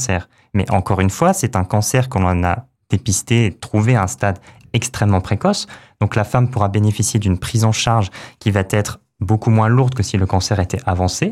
Mais 0.55 0.71
encore 0.71 1.01
une 1.01 1.11
fois, 1.11 1.33
c'est 1.33 1.57
un 1.57 1.65
cancer 1.65 2.09
qu'on 2.09 2.45
a 2.45 2.67
dépisté, 2.91 3.57
trouvé 3.61 3.97
à 3.97 4.03
un 4.03 4.07
stade 4.07 4.39
extrêmement 4.73 5.21
précoce. 5.21 5.67
Donc 6.01 6.17
la 6.17 6.25
femme 6.25 6.51
pourra 6.51 6.69
bénéficier 6.69 7.19
d'une 7.21 7.39
prise 7.39 7.65
en 7.65 7.73
charge 7.73 8.11
qui 8.39 8.51
va 8.51 8.63
être 8.71 9.01
beaucoup 9.21 9.51
moins 9.51 9.69
lourde 9.69 9.95
que 9.95 10.03
si 10.03 10.17
le 10.17 10.27
cancer 10.27 10.61
était 10.61 10.81
avancé. 10.85 11.31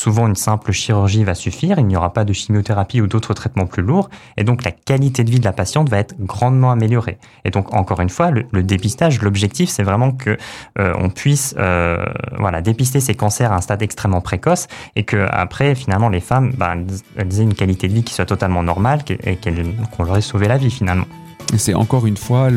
Souvent, 0.00 0.26
une 0.26 0.34
simple 0.34 0.72
chirurgie 0.72 1.24
va 1.24 1.34
suffire, 1.34 1.78
il 1.78 1.86
n'y 1.86 1.94
aura 1.94 2.14
pas 2.14 2.24
de 2.24 2.32
chimiothérapie 2.32 3.02
ou 3.02 3.06
d'autres 3.06 3.34
traitements 3.34 3.66
plus 3.66 3.82
lourds, 3.82 4.08
et 4.38 4.44
donc 4.44 4.64
la 4.64 4.70
qualité 4.70 5.24
de 5.24 5.30
vie 5.30 5.40
de 5.40 5.44
la 5.44 5.52
patiente 5.52 5.90
va 5.90 5.98
être 5.98 6.14
grandement 6.18 6.70
améliorée. 6.70 7.18
Et 7.44 7.50
donc, 7.50 7.74
encore 7.74 8.00
une 8.00 8.08
fois, 8.08 8.30
le, 8.30 8.62
dépistage, 8.62 9.20
l'objectif, 9.20 9.68
c'est 9.68 9.82
vraiment 9.82 10.12
que 10.12 10.38
euh, 10.78 10.94
on 10.98 11.10
puisse, 11.10 11.54
euh, 11.58 12.02
voilà, 12.38 12.62
dépister 12.62 13.00
ces 13.00 13.14
cancers 13.14 13.52
à 13.52 13.56
un 13.56 13.60
stade 13.60 13.82
extrêmement 13.82 14.22
précoce, 14.22 14.68
et 14.96 15.04
que 15.04 15.26
après, 15.28 15.74
finalement, 15.74 16.08
les 16.08 16.20
femmes, 16.20 16.54
bah, 16.56 16.76
elles 17.16 17.38
aient 17.38 17.42
une 17.42 17.52
qualité 17.52 17.86
de 17.86 17.92
vie 17.92 18.02
qui 18.02 18.14
soit 18.14 18.24
totalement 18.24 18.62
normale, 18.62 19.00
et 19.06 19.36
qu'on 19.36 20.04
leur 20.04 20.16
ait 20.16 20.22
sauvé 20.22 20.48
la 20.48 20.56
vie 20.56 20.70
finalement. 20.70 21.08
C'est 21.56 21.74
encore 21.74 22.06
une 22.06 22.16
fois 22.16 22.48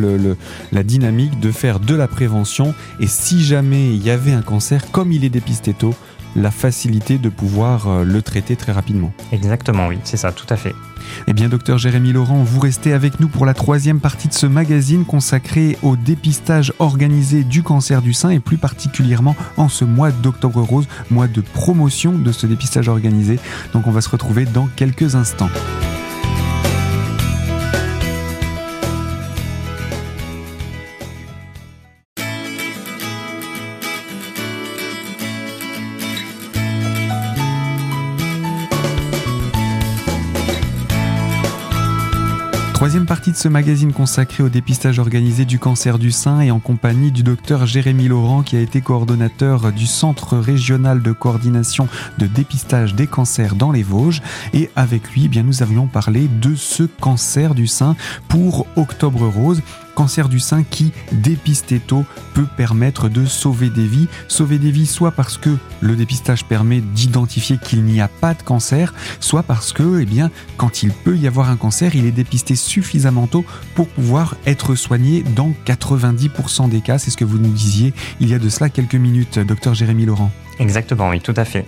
la 0.72 0.84
dynamique 0.84 1.40
de 1.40 1.52
faire 1.52 1.80
de 1.80 1.96
la 1.96 2.08
prévention 2.08 2.76
et 3.00 3.08
si 3.08 3.44
jamais 3.44 3.88
il 3.88 4.04
y 4.04 4.12
avait 4.12 4.34
un 4.34 4.42
cancer, 4.42 4.92
comme 4.92 5.12
il 5.12 5.26
est 5.26 5.30
dépisté 5.30 5.74
tôt, 5.74 5.96
la 6.36 6.52
facilité 6.52 7.18
de 7.18 7.30
pouvoir 7.30 7.88
euh, 7.88 8.04
le 8.04 8.22
traiter 8.22 8.56
très 8.56 8.72
rapidement. 8.72 9.12
Exactement, 9.32 9.88
oui, 9.88 10.00
c'est 10.04 10.18
ça, 10.18 10.32
tout 10.32 10.48
à 10.50 10.56
fait. 10.56 10.74
Eh 11.28 11.34
bien, 11.34 11.50
docteur 11.50 11.78
Jérémy 11.78 12.14
Laurent, 12.14 12.44
vous 12.44 12.60
restez 12.60 12.94
avec 12.94 13.20
nous 13.20 13.28
pour 13.28 13.46
la 13.46 13.54
troisième 13.54 14.00
partie 14.00 14.28
de 14.28 14.34
ce 14.34 14.46
magazine 14.46 15.06
consacré 15.06 15.78
au 15.84 15.96
dépistage 15.96 16.74
organisé 16.80 17.44
du 17.44 17.62
cancer 17.62 18.02
du 18.02 18.14
sein 18.14 18.30
et 18.30 18.40
plus 18.40 18.58
particulièrement 18.58 19.36
en 19.58 19.70
ce 19.70 19.86
mois 19.86 20.12
d'octobre 20.12 20.62
rose, 20.62 20.88
mois 21.12 21.28
de 21.28 21.42
promotion 21.42 22.14
de 22.14 22.32
ce 22.32 22.48
dépistage 22.48 22.88
organisé. 22.88 23.40
Donc, 23.74 23.88
on 23.88 23.92
va 23.92 24.02
se 24.02 24.10
retrouver 24.10 24.46
dans 24.46 24.68
quelques 24.76 25.16
instants. 25.16 25.50
Troisième 42.84 43.06
partie 43.06 43.32
de 43.32 43.38
ce 43.38 43.48
magazine 43.48 43.94
consacré 43.94 44.44
au 44.44 44.50
dépistage 44.50 45.00
organisé 45.00 45.46
du 45.46 45.58
cancer 45.58 45.98
du 45.98 46.12
sein 46.12 46.42
et 46.42 46.52
en 46.52 46.60
compagnie 46.60 47.14
du 47.14 47.24
docteur 47.24 47.66
Jérémy 47.66 48.10
Laurent 48.10 48.44
qui 48.44 48.58
a 48.58 48.60
été 48.60 48.82
coordonnateur 48.82 49.72
du 49.72 49.88
Centre 49.88 50.38
régional 50.38 51.02
de 51.02 51.14
coordination 51.14 51.88
de 52.18 52.28
dépistage 52.28 52.94
des 52.94 53.08
cancers 53.08 53.56
dans 53.56 53.72
les 53.72 53.84
Vosges. 53.84 54.22
Et 54.54 54.70
avec 54.76 55.12
lui, 55.12 55.24
eh 55.26 55.28
bien, 55.30 55.44
nous 55.44 55.64
avions 55.64 55.88
parlé 55.88 56.28
de 56.28 56.56
ce 56.56 56.84
cancer 56.84 57.56
du 57.56 57.68
sein 57.68 57.96
pour 58.28 58.68
Octobre 58.76 59.30
Rose 59.30 59.62
cancer 59.96 60.30
du 60.30 60.40
sein 60.40 60.64
qui, 60.64 60.92
dépisté 61.12 61.80
tôt, 61.80 62.06
peut 62.34 62.48
permettre 62.58 63.10
de 63.10 63.26
sauver 63.26 63.70
des 63.70 63.86
vies. 63.86 64.08
Sauver 64.28 64.58
des 64.58 64.72
vies 64.72 64.86
soit 64.86 65.12
parce 65.12 65.38
que 65.38 65.58
le 65.82 65.96
dépistage 65.96 66.46
permet 66.46 66.82
d'identifier 66.82 67.58
qu'il 67.58 67.84
n'y 67.84 68.02
a 68.02 68.08
pas 68.08 68.34
de 68.34 68.44
cancer, 68.44 68.94
soit 69.20 69.44
parce 69.44 69.74
que, 69.74 70.02
eh 70.02 70.08
quand 70.58 70.84
il 70.84 70.92
peut 70.92 71.18
y 71.18 71.28
avoir 71.28 71.50
un 71.50 71.58
cancer, 71.58 71.96
il 71.96 72.06
est 72.06 72.12
dépisté 72.12 72.56
suffisamment 72.56 73.28
tôt 73.28 73.46
pour 73.76 73.88
pouvoir 73.88 74.36
être 74.46 74.76
soigné 74.76 75.24
dans 75.36 75.54
90% 75.66 76.70
des 76.70 76.82
cas. 76.82 76.98
C'est 76.98 77.12
ce 77.12 77.18
que 77.18 77.26
vous 77.26 77.40
nous 77.40 77.52
disiez 77.52 77.94
il 78.20 78.30
y 78.30 78.34
a 78.34 78.40
de 78.40 78.50
cela 78.50 78.70
quelques 78.70 78.96
minutes, 78.96 79.40
docteur 79.40 79.74
Jérémy 79.74 80.06
Laurent. 80.06 80.32
Exactement, 80.60 81.10
oui, 81.10 81.20
tout 81.20 81.34
à 81.36 81.46
fait. 81.46 81.66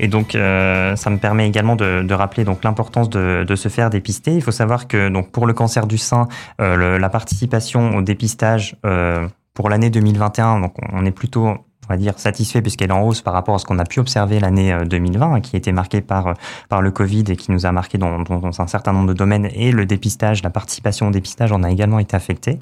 Et 0.00 0.08
donc, 0.08 0.34
euh, 0.34 0.94
ça 0.96 1.10
me 1.10 1.18
permet 1.18 1.46
également 1.46 1.76
de, 1.76 2.02
de 2.02 2.14
rappeler 2.14 2.44
donc 2.44 2.62
l'importance 2.64 3.10
de, 3.10 3.44
de, 3.46 3.56
se 3.56 3.68
faire 3.68 3.90
dépister. 3.90 4.32
Il 4.32 4.42
faut 4.42 4.52
savoir 4.52 4.86
que 4.86 5.08
donc 5.08 5.32
pour 5.32 5.46
le 5.46 5.52
cancer 5.52 5.86
du 5.86 5.98
sein, 5.98 6.28
euh, 6.60 6.98
la 6.98 7.08
participation 7.08 7.96
au 7.96 8.02
dépistage 8.02 8.76
euh, 8.86 9.26
pour 9.54 9.68
l'année 9.68 9.90
2021, 9.90 10.60
donc 10.60 10.74
on 10.92 11.04
est 11.04 11.10
plutôt 11.10 11.56
on 11.88 11.92
va 11.92 11.96
dire, 11.96 12.14
satisfait 12.16 12.60
puisqu'elle 12.60 12.90
est 12.90 12.94
en 12.94 13.02
hausse 13.02 13.22
par 13.22 13.32
rapport 13.32 13.54
à 13.54 13.58
ce 13.58 13.64
qu'on 13.64 13.78
a 13.78 13.84
pu 13.84 14.00
observer 14.00 14.40
l'année 14.40 14.76
2020, 14.84 15.20
euh, 15.32 15.34
hein, 15.34 15.40
qui 15.40 15.56
a 15.56 15.58
été 15.58 15.72
marquée 15.72 16.00
par, 16.00 16.28
euh, 16.28 16.32
par 16.68 16.82
le 16.82 16.90
Covid 16.90 17.24
et 17.28 17.36
qui 17.36 17.50
nous 17.50 17.66
a 17.66 17.72
marqué 17.72 17.98
dans, 17.98 18.18
un 18.58 18.66
certain 18.66 18.92
nombre 18.92 19.08
de 19.08 19.14
domaines. 19.14 19.48
Et 19.54 19.72
le 19.72 19.86
dépistage, 19.86 20.42
la 20.42 20.50
participation 20.50 21.08
au 21.08 21.10
dépistage 21.10 21.52
en 21.52 21.62
a 21.62 21.70
également 21.70 21.98
été 21.98 22.16
affectée. 22.16 22.58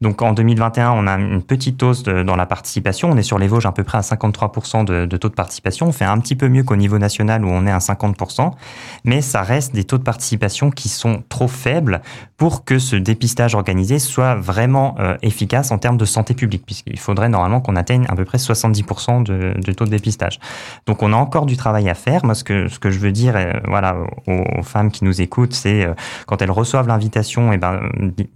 Donc 0.00 0.22
en 0.22 0.32
2021, 0.32 0.92
on 0.92 1.06
a 1.06 1.14
une 1.16 1.42
petite 1.42 1.82
hausse 1.82 2.02
dans 2.02 2.36
la 2.36 2.46
participation. 2.46 3.10
On 3.10 3.16
est 3.16 3.22
sur 3.22 3.38
les 3.38 3.48
Vosges 3.48 3.66
à 3.66 3.72
peu 3.72 3.84
près 3.84 3.98
à 3.98 4.02
53% 4.02 4.84
de, 4.84 5.06
de 5.06 5.16
taux 5.16 5.28
de 5.28 5.34
participation. 5.34 5.86
On 5.86 5.92
fait 5.92 6.04
un 6.04 6.18
petit 6.18 6.36
peu 6.36 6.48
mieux 6.48 6.62
qu'au 6.62 6.76
niveau 6.76 6.98
national 6.98 7.44
où 7.44 7.48
on 7.48 7.66
est 7.66 7.70
à 7.70 7.78
50%. 7.78 8.52
Mais 9.04 9.20
ça 9.20 9.42
reste 9.42 9.74
des 9.74 9.84
taux 9.84 9.98
de 9.98 10.02
participation 10.02 10.70
qui 10.70 10.88
sont 10.88 11.22
trop 11.28 11.48
faibles 11.48 12.00
pour 12.36 12.64
que 12.64 12.78
ce 12.78 12.96
dépistage 12.96 13.54
organisé 13.54 13.98
soit 13.98 14.34
vraiment 14.34 14.96
euh, 14.98 15.16
efficace 15.22 15.70
en 15.70 15.78
termes 15.78 15.96
de 15.96 16.04
santé 16.04 16.34
publique, 16.34 16.64
puisqu'il 16.66 16.98
faudrait 16.98 17.28
normalement 17.28 17.60
qu'on 17.60 17.76
atteigne 17.76 18.04
à 18.08 18.16
peu 18.16 18.24
près 18.24 18.38
60 18.38 18.61
70% 18.70 19.22
de, 19.22 19.72
taux 19.72 19.84
de 19.84 19.90
dépistage. 19.90 20.38
Donc 20.86 21.02
on 21.02 21.12
a 21.12 21.16
encore 21.16 21.46
du 21.46 21.56
travail 21.56 21.88
à 21.88 21.94
faire. 21.94 22.24
Moi, 22.24 22.34
ce 22.34 22.44
que, 22.44 22.68
ce 22.68 22.78
que 22.78 22.90
je 22.90 22.98
veux 22.98 23.12
dire 23.12 23.34
euh, 23.36 23.52
voilà, 23.66 23.96
aux, 24.26 24.62
femmes 24.62 24.90
qui 24.90 25.04
nous 25.04 25.20
écoutent, 25.20 25.54
c'est 25.54 25.84
euh, 25.84 25.94
quand 26.26 26.42
elles 26.42 26.50
reçoivent 26.50 26.88
l'invitation, 26.88 27.52
eh 27.52 27.58
ben, 27.58 27.80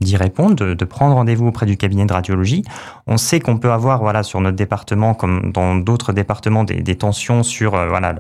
d'y 0.01 0.17
répondre, 0.17 0.55
de, 0.55 0.85
prendre 0.85 1.15
rendez-vous 1.17 1.49
auprès 1.49 1.67
du 1.67 1.77
cabinet 1.77 2.07
de 2.07 2.13
radiologie. 2.13 2.63
On 3.07 3.17
sait 3.17 3.41
qu'on 3.41 3.59
peut 3.59 3.73
avoir 3.73 4.01
voilà, 4.01 4.23
sur 4.23 4.41
notre 4.41 4.57
département, 4.57 5.15
comme 5.15 5.53
dans 5.53 5.75
d'autres 5.77 6.13
départements, 6.13 6.65
des, 6.65 6.83
des, 6.83 6.97
tensions 6.97 7.43
sur 7.43 7.75
euh, 7.75 7.89
voilà, 7.89 8.15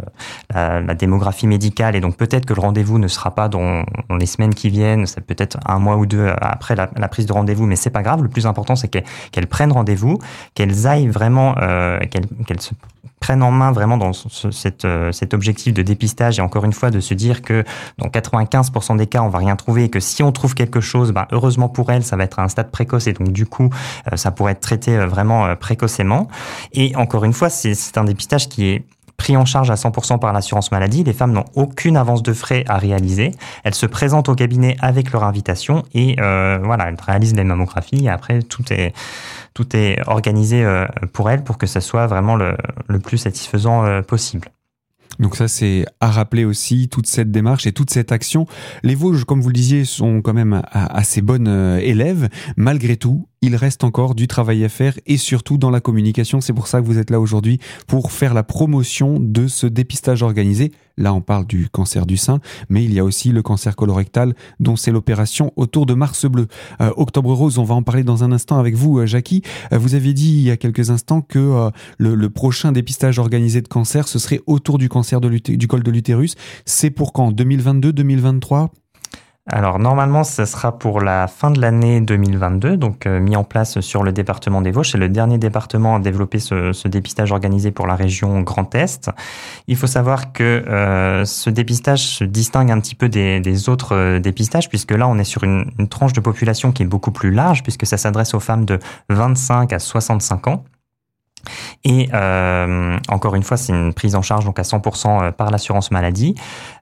la, 0.52 0.94
démographie 0.94 1.46
médicale. 1.46 1.96
Et 1.96 2.00
donc 2.00 2.16
peut-être 2.16 2.46
que 2.46 2.54
le 2.54 2.60
rendez-vous 2.60 2.98
ne 2.98 3.08
sera 3.08 3.34
pas 3.34 3.48
dans, 3.48 3.84
les 4.18 4.26
semaines 4.26 4.54
qui 4.54 4.70
viennent, 4.70 5.06
c'est 5.06 5.20
peut-être 5.20 5.58
un 5.66 5.78
mois 5.78 5.96
ou 5.96 6.06
deux 6.06 6.28
après 6.40 6.74
la, 6.74 6.86
prise 7.08 7.26
de 7.26 7.32
rendez-vous, 7.32 7.66
mais 7.66 7.76
c'est 7.76 7.90
pas 7.90 8.02
grave. 8.02 8.22
Le 8.22 8.28
plus 8.28 8.46
important, 8.46 8.76
c'est 8.76 8.88
qu'elles 8.88 9.46
prennent 9.46 9.72
rendez-vous, 9.72 10.18
qu'elles 10.54 10.86
aillent 10.86 11.08
vraiment 11.08 11.54
qu'elle 12.10 12.60
se 12.60 12.74
prenne 13.20 13.42
en 13.42 13.50
main 13.50 13.72
vraiment 13.72 13.96
dans 13.96 14.12
cette, 14.12 14.84
euh, 14.84 15.10
cet 15.10 15.34
objectif 15.34 15.72
de 15.72 15.82
dépistage 15.82 16.38
et 16.38 16.42
encore 16.42 16.64
une 16.64 16.72
fois 16.72 16.90
de 16.90 17.00
se 17.00 17.14
dire 17.14 17.42
que 17.42 17.64
dans 17.98 18.08
95% 18.08 18.96
des 18.96 19.06
cas 19.06 19.22
on 19.22 19.28
va 19.28 19.38
rien 19.38 19.56
trouver 19.56 19.84
et 19.84 19.88
que 19.88 20.00
si 20.00 20.22
on 20.22 20.32
trouve 20.32 20.54
quelque 20.54 20.80
chose, 20.80 21.12
ben, 21.12 21.26
heureusement 21.32 21.68
pour 21.68 21.90
elle 21.90 22.04
ça 22.04 22.16
va 22.16 22.24
être 22.24 22.38
à 22.38 22.42
un 22.42 22.48
stade 22.48 22.70
précoce 22.70 23.06
et 23.06 23.14
donc 23.14 23.32
du 23.32 23.46
coup 23.46 23.70
euh, 24.12 24.16
ça 24.16 24.30
pourrait 24.30 24.52
être 24.52 24.60
traité 24.60 24.96
euh, 24.96 25.06
vraiment 25.06 25.56
précocement. 25.56 26.28
Et 26.72 26.94
encore 26.96 27.24
une 27.24 27.32
fois 27.32 27.48
c'est 27.50 27.98
un 27.98 28.04
dépistage 28.04 28.48
qui 28.48 28.66
est 28.66 28.84
pris 29.16 29.36
en 29.36 29.44
charge 29.44 29.70
à 29.70 29.74
100% 29.74 30.18
par 30.18 30.32
l'assurance 30.32 30.70
maladie. 30.72 31.04
Les 31.04 31.12
femmes 31.12 31.32
n'ont 31.32 31.44
aucune 31.54 31.96
avance 31.96 32.22
de 32.22 32.32
frais 32.32 32.64
à 32.68 32.78
réaliser. 32.78 33.32
Elles 33.64 33.74
se 33.74 33.86
présentent 33.86 34.28
au 34.28 34.34
cabinet 34.34 34.76
avec 34.80 35.12
leur 35.12 35.24
invitation 35.24 35.84
et 35.94 36.16
euh, 36.20 36.58
voilà, 36.62 36.88
elles 36.88 36.96
réalisent 37.00 37.34
les 37.34 37.44
mammographies. 37.44 38.08
Après, 38.08 38.42
tout 38.42 38.72
est 38.72 38.92
tout 39.54 39.74
est 39.74 39.98
organisé 40.06 40.62
euh, 40.62 40.86
pour 41.12 41.30
elles 41.30 41.42
pour 41.42 41.56
que 41.56 41.66
ça 41.66 41.80
soit 41.80 42.06
vraiment 42.06 42.36
le, 42.36 42.56
le 42.88 42.98
plus 42.98 43.18
satisfaisant 43.18 43.84
euh, 43.84 44.02
possible. 44.02 44.48
Donc 45.18 45.34
ça, 45.34 45.48
c'est 45.48 45.86
à 46.00 46.10
rappeler 46.10 46.44
aussi 46.44 46.88
toute 46.90 47.06
cette 47.06 47.30
démarche 47.30 47.66
et 47.66 47.72
toute 47.72 47.88
cette 47.88 48.12
action. 48.12 48.46
Les 48.82 48.94
Vosges, 48.94 49.24
comme 49.24 49.40
vous 49.40 49.48
le 49.48 49.54
disiez, 49.54 49.86
sont 49.86 50.20
quand 50.20 50.34
même 50.34 50.60
assez 50.72 51.22
bonnes 51.22 51.78
élèves. 51.80 52.28
Malgré 52.58 52.98
tout, 52.98 53.26
il 53.42 53.56
reste 53.56 53.84
encore 53.84 54.14
du 54.14 54.28
travail 54.28 54.64
à 54.64 54.68
faire 54.68 54.98
et 55.06 55.16
surtout 55.16 55.58
dans 55.58 55.70
la 55.70 55.80
communication. 55.80 56.40
C'est 56.40 56.52
pour 56.52 56.66
ça 56.66 56.80
que 56.80 56.86
vous 56.86 56.98
êtes 56.98 57.10
là 57.10 57.20
aujourd'hui 57.20 57.58
pour 57.86 58.12
faire 58.12 58.34
la 58.34 58.42
promotion 58.42 59.18
de 59.20 59.46
ce 59.46 59.66
dépistage 59.66 60.22
organisé. 60.22 60.72
Là, 60.98 61.12
on 61.12 61.20
parle 61.20 61.46
du 61.46 61.68
cancer 61.68 62.06
du 62.06 62.16
sein, 62.16 62.40
mais 62.70 62.82
il 62.82 62.92
y 62.94 62.98
a 62.98 63.04
aussi 63.04 63.30
le 63.30 63.42
cancer 63.42 63.76
colorectal 63.76 64.34
dont 64.60 64.76
c'est 64.76 64.90
l'opération 64.90 65.52
autour 65.56 65.84
de 65.84 65.92
Mars 65.92 66.24
Bleu. 66.24 66.48
Euh, 66.80 66.90
Octobre 66.96 67.34
Rose, 67.34 67.58
on 67.58 67.64
va 67.64 67.74
en 67.74 67.82
parler 67.82 68.02
dans 68.02 68.24
un 68.24 68.32
instant 68.32 68.58
avec 68.58 68.74
vous, 68.74 68.98
euh, 68.98 69.06
Jackie. 69.06 69.42
Euh, 69.72 69.78
vous 69.78 69.94
avez 69.94 70.14
dit 70.14 70.30
il 70.30 70.42
y 70.42 70.50
a 70.50 70.56
quelques 70.56 70.90
instants 70.90 71.20
que 71.20 71.70
le, 71.98 72.30
prochain 72.30 72.72
dépistage 72.72 73.18
organisé 73.18 73.60
de 73.60 73.68
cancer, 73.68 74.08
ce 74.08 74.18
serait 74.18 74.40
autour 74.46 74.78
du 74.78 74.88
cancer 74.88 75.20
du 75.20 75.68
col 75.68 75.82
de 75.82 75.90
l'utérus. 75.90 76.34
C'est 76.64 76.90
pour 76.90 77.12
quand? 77.12 77.30
2022, 77.30 77.92
2023 77.92 78.72
alors 79.48 79.78
normalement, 79.78 80.24
ce 80.24 80.44
sera 80.44 80.76
pour 80.76 81.00
la 81.00 81.28
fin 81.28 81.52
de 81.52 81.60
l'année 81.60 82.00
2022, 82.00 82.76
donc 82.76 83.06
euh, 83.06 83.20
mis 83.20 83.36
en 83.36 83.44
place 83.44 83.78
sur 83.78 84.02
le 84.02 84.10
département 84.10 84.60
des 84.60 84.72
Vosges. 84.72 84.90
C'est 84.90 84.98
le 84.98 85.08
dernier 85.08 85.38
département 85.38 85.94
à 85.94 86.00
développer 86.00 86.40
ce, 86.40 86.88
dépistage 86.88 87.30
organisé 87.30 87.70
pour 87.70 87.86
la 87.86 87.94
région 87.94 88.40
Grand 88.40 88.74
Est. 88.74 89.08
Il 89.68 89.76
faut 89.76 89.86
savoir 89.86 90.32
que 90.32 90.42
euh, 90.42 91.24
ce 91.24 91.48
dépistage 91.48 92.00
se 92.08 92.24
distingue 92.24 92.72
un 92.72 92.80
petit 92.80 92.96
peu 92.96 93.08
des, 93.08 93.68
autres 93.68 93.94
euh, 93.94 94.18
dépistages, 94.18 94.68
puisque 94.68 94.90
là, 94.90 95.06
on 95.06 95.16
est 95.16 95.24
sur 95.24 95.44
une, 95.44 95.70
une 95.78 95.86
tranche 95.86 96.12
de 96.12 96.20
population 96.20 96.72
qui 96.72 96.82
est 96.82 96.86
beaucoup 96.86 97.12
plus 97.12 97.30
large, 97.30 97.62
puisque 97.62 97.86
ça 97.86 97.98
s'adresse 97.98 98.34
aux 98.34 98.40
femmes 98.40 98.64
de 98.64 98.80
25 99.10 99.72
à 99.72 99.78
65 99.78 100.48
ans. 100.48 100.64
Et 101.84 102.08
euh, 102.12 102.98
encore 103.08 103.34
une 103.34 103.42
fois, 103.42 103.56
c'est 103.56 103.72
une 103.72 103.92
prise 103.92 104.14
en 104.14 104.22
charge 104.22 104.44
donc 104.44 104.58
à 104.58 104.62
100% 104.62 105.06
euh, 105.06 105.32
par 105.32 105.50
l'assurance 105.50 105.90
maladie. 105.90 106.34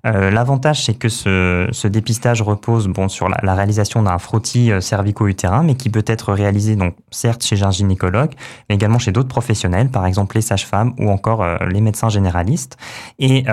Euh, 0.06 0.30
L'avantage, 0.30 0.84
c'est 0.84 0.94
que 0.94 1.08
ce, 1.08 1.86
dépistage 1.86 2.42
repose 2.42 2.88
bon 2.88 3.08
sur 3.08 3.28
la, 3.28 3.54
réalisation 3.54 4.02
d'un 4.02 4.18
frottis 4.18 4.72
cervico-utérin, 4.80 5.62
mais 5.62 5.74
qui 5.74 5.90
peut 5.90 6.04
être 6.06 6.32
réalisé 6.32 6.76
donc 6.76 6.94
certes 7.10 7.44
chez 7.44 7.62
un 7.62 7.70
gynécologue, 7.70 8.32
mais 8.68 8.74
également 8.74 8.98
chez 8.98 9.12
d'autres 9.12 9.28
professionnels, 9.28 9.90
par 9.90 10.06
exemple 10.06 10.34
les 10.36 10.42
sages-femmes 10.42 10.94
ou 10.98 11.10
encore 11.10 11.46
les 11.68 11.80
médecins 11.80 12.08
généralistes. 12.08 12.76
Et 13.18 13.44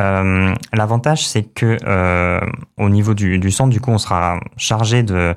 l'avantage, 0.73 1.27
c'est 1.27 1.43
que 1.43 1.77
au 2.77 2.89
niveau 2.89 3.13
du, 3.13 3.37
du 3.37 3.51
centre, 3.51 3.69
du 3.69 3.79
coup, 3.79 3.91
on 3.91 3.99
sera 3.99 4.39
chargé 4.57 5.03
de 5.03 5.35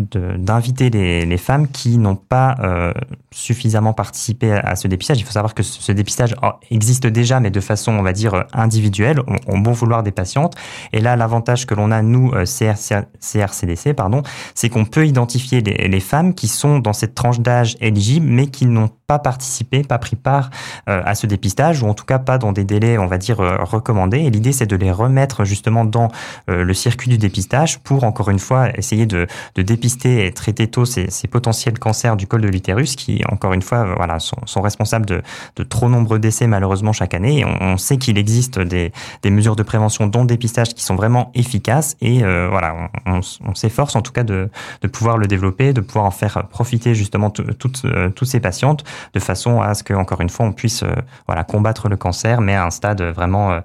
d'inviter 0.00 0.90
les, 0.90 1.36
femmes 1.36 1.68
qui 1.68 1.96
n'ont 1.98 2.16
pas 2.16 2.56
euh, 2.60 2.92
suffisamment 3.30 3.92
participé 3.92 4.52
à, 4.52 4.76
ce 4.76 4.88
dépistage. 4.88 5.18
Il 5.20 5.24
faut 5.24 5.32
savoir 5.32 5.54
que 5.54 5.62
ce, 5.62 5.92
dépistage 5.92 6.34
existe 6.70 7.06
déjà, 7.06 7.40
mais 7.40 7.50
de 7.50 7.60
façon, 7.60 7.92
on 7.92 8.02
va 8.02 8.12
dire, 8.12 8.44
individuelle, 8.52 9.20
au, 9.20 9.58
bon 9.58 9.72
vouloir 9.72 10.02
des 10.02 10.10
patientes. 10.10 10.54
Et 10.92 11.00
là, 11.00 11.16
l'avantage 11.16 11.66
que 11.66 11.74
l'on 11.74 11.90
a, 11.90 12.02
nous, 12.02 12.32
euh, 12.32 12.44
CR, 12.44 12.74
CRCDC, 13.20 13.94
pardon, 13.94 14.22
c'est 14.54 14.68
qu'on 14.68 14.84
peut 14.84 15.06
identifier 15.06 15.60
les, 15.60 16.00
femmes 16.00 16.34
qui 16.34 16.48
sont 16.48 16.78
dans 16.78 16.92
cette 16.92 17.14
tranche 17.14 17.40
d'âge 17.40 17.76
éligible, 17.80 18.26
mais 18.26 18.46
qui 18.46 18.66
n'ont 18.66 18.90
pas 19.10 19.18
participé, 19.18 19.82
pas 19.82 19.98
pris 19.98 20.14
part 20.14 20.50
euh, 20.88 21.02
à 21.04 21.16
ce 21.16 21.26
dépistage, 21.26 21.82
ou 21.82 21.88
en 21.88 21.94
tout 21.94 22.04
cas 22.04 22.20
pas 22.20 22.38
dans 22.38 22.52
des 22.52 22.62
délais, 22.62 22.96
on 22.96 23.08
va 23.08 23.18
dire, 23.18 23.40
euh, 23.40 23.56
recommandés. 23.60 24.18
Et 24.18 24.30
l'idée, 24.30 24.52
c'est 24.52 24.66
de 24.66 24.76
les 24.76 24.92
remettre 24.92 25.44
justement 25.44 25.84
dans 25.84 26.12
euh, 26.48 26.62
le 26.62 26.74
circuit 26.74 27.10
du 27.10 27.18
dépistage 27.18 27.80
pour, 27.80 28.04
encore 28.04 28.30
une 28.30 28.38
fois, 28.38 28.70
essayer 28.78 29.06
de, 29.06 29.26
de 29.56 29.62
dépister 29.62 29.89
et 30.04 30.32
traiter 30.32 30.66
tôt 30.68 30.84
ces, 30.84 31.08
potentiels 31.30 31.78
cancers 31.78 32.16
du 32.16 32.26
col 32.26 32.40
de 32.40 32.48
l'utérus 32.48 32.96
qui, 32.96 33.22
encore 33.30 33.52
une 33.52 33.62
fois, 33.62 33.94
voilà, 33.96 34.18
sont, 34.18 34.60
responsables 34.60 35.06
de, 35.06 35.22
trop 35.68 35.88
nombreux 35.88 36.18
décès 36.18 36.46
malheureusement 36.46 36.92
chaque 36.92 37.14
année. 37.14 37.40
Et 37.40 37.44
on, 37.44 37.76
sait 37.76 37.96
qu'il 37.96 38.18
existe 38.18 38.58
des, 38.58 38.92
mesures 39.24 39.56
de 39.56 39.62
prévention, 39.62 40.06
dont 40.06 40.22
le 40.22 40.26
dépistage, 40.26 40.74
qui 40.74 40.82
sont 40.82 40.96
vraiment 40.96 41.30
efficaces. 41.34 41.96
Et 42.00 42.20
voilà, 42.22 42.90
on, 43.06 43.54
s'efforce 43.54 43.96
en 43.96 44.02
tout 44.02 44.12
cas 44.12 44.24
de, 44.24 44.50
pouvoir 44.92 45.18
le 45.18 45.26
développer, 45.26 45.72
de 45.72 45.80
pouvoir 45.80 46.04
en 46.04 46.10
faire 46.10 46.46
profiter 46.48 46.94
justement 46.94 47.30
toutes, 47.30 47.86
toutes 48.14 48.28
ces 48.28 48.40
patientes 48.40 48.84
de 49.14 49.20
façon 49.20 49.60
à 49.60 49.74
ce 49.74 49.82
que, 49.82 49.94
encore 49.94 50.20
une 50.20 50.28
fois, 50.28 50.46
on 50.46 50.52
puisse 50.52 50.82
euh, 50.82 50.94
voilà, 51.26 51.44
combattre 51.44 51.88
le 51.88 51.96
cancer, 51.96 52.40
mais 52.40 52.54
à 52.54 52.64
un 52.64 52.70
stade 52.70 53.02
vraiment 53.02 53.52
euh, 53.52 53.60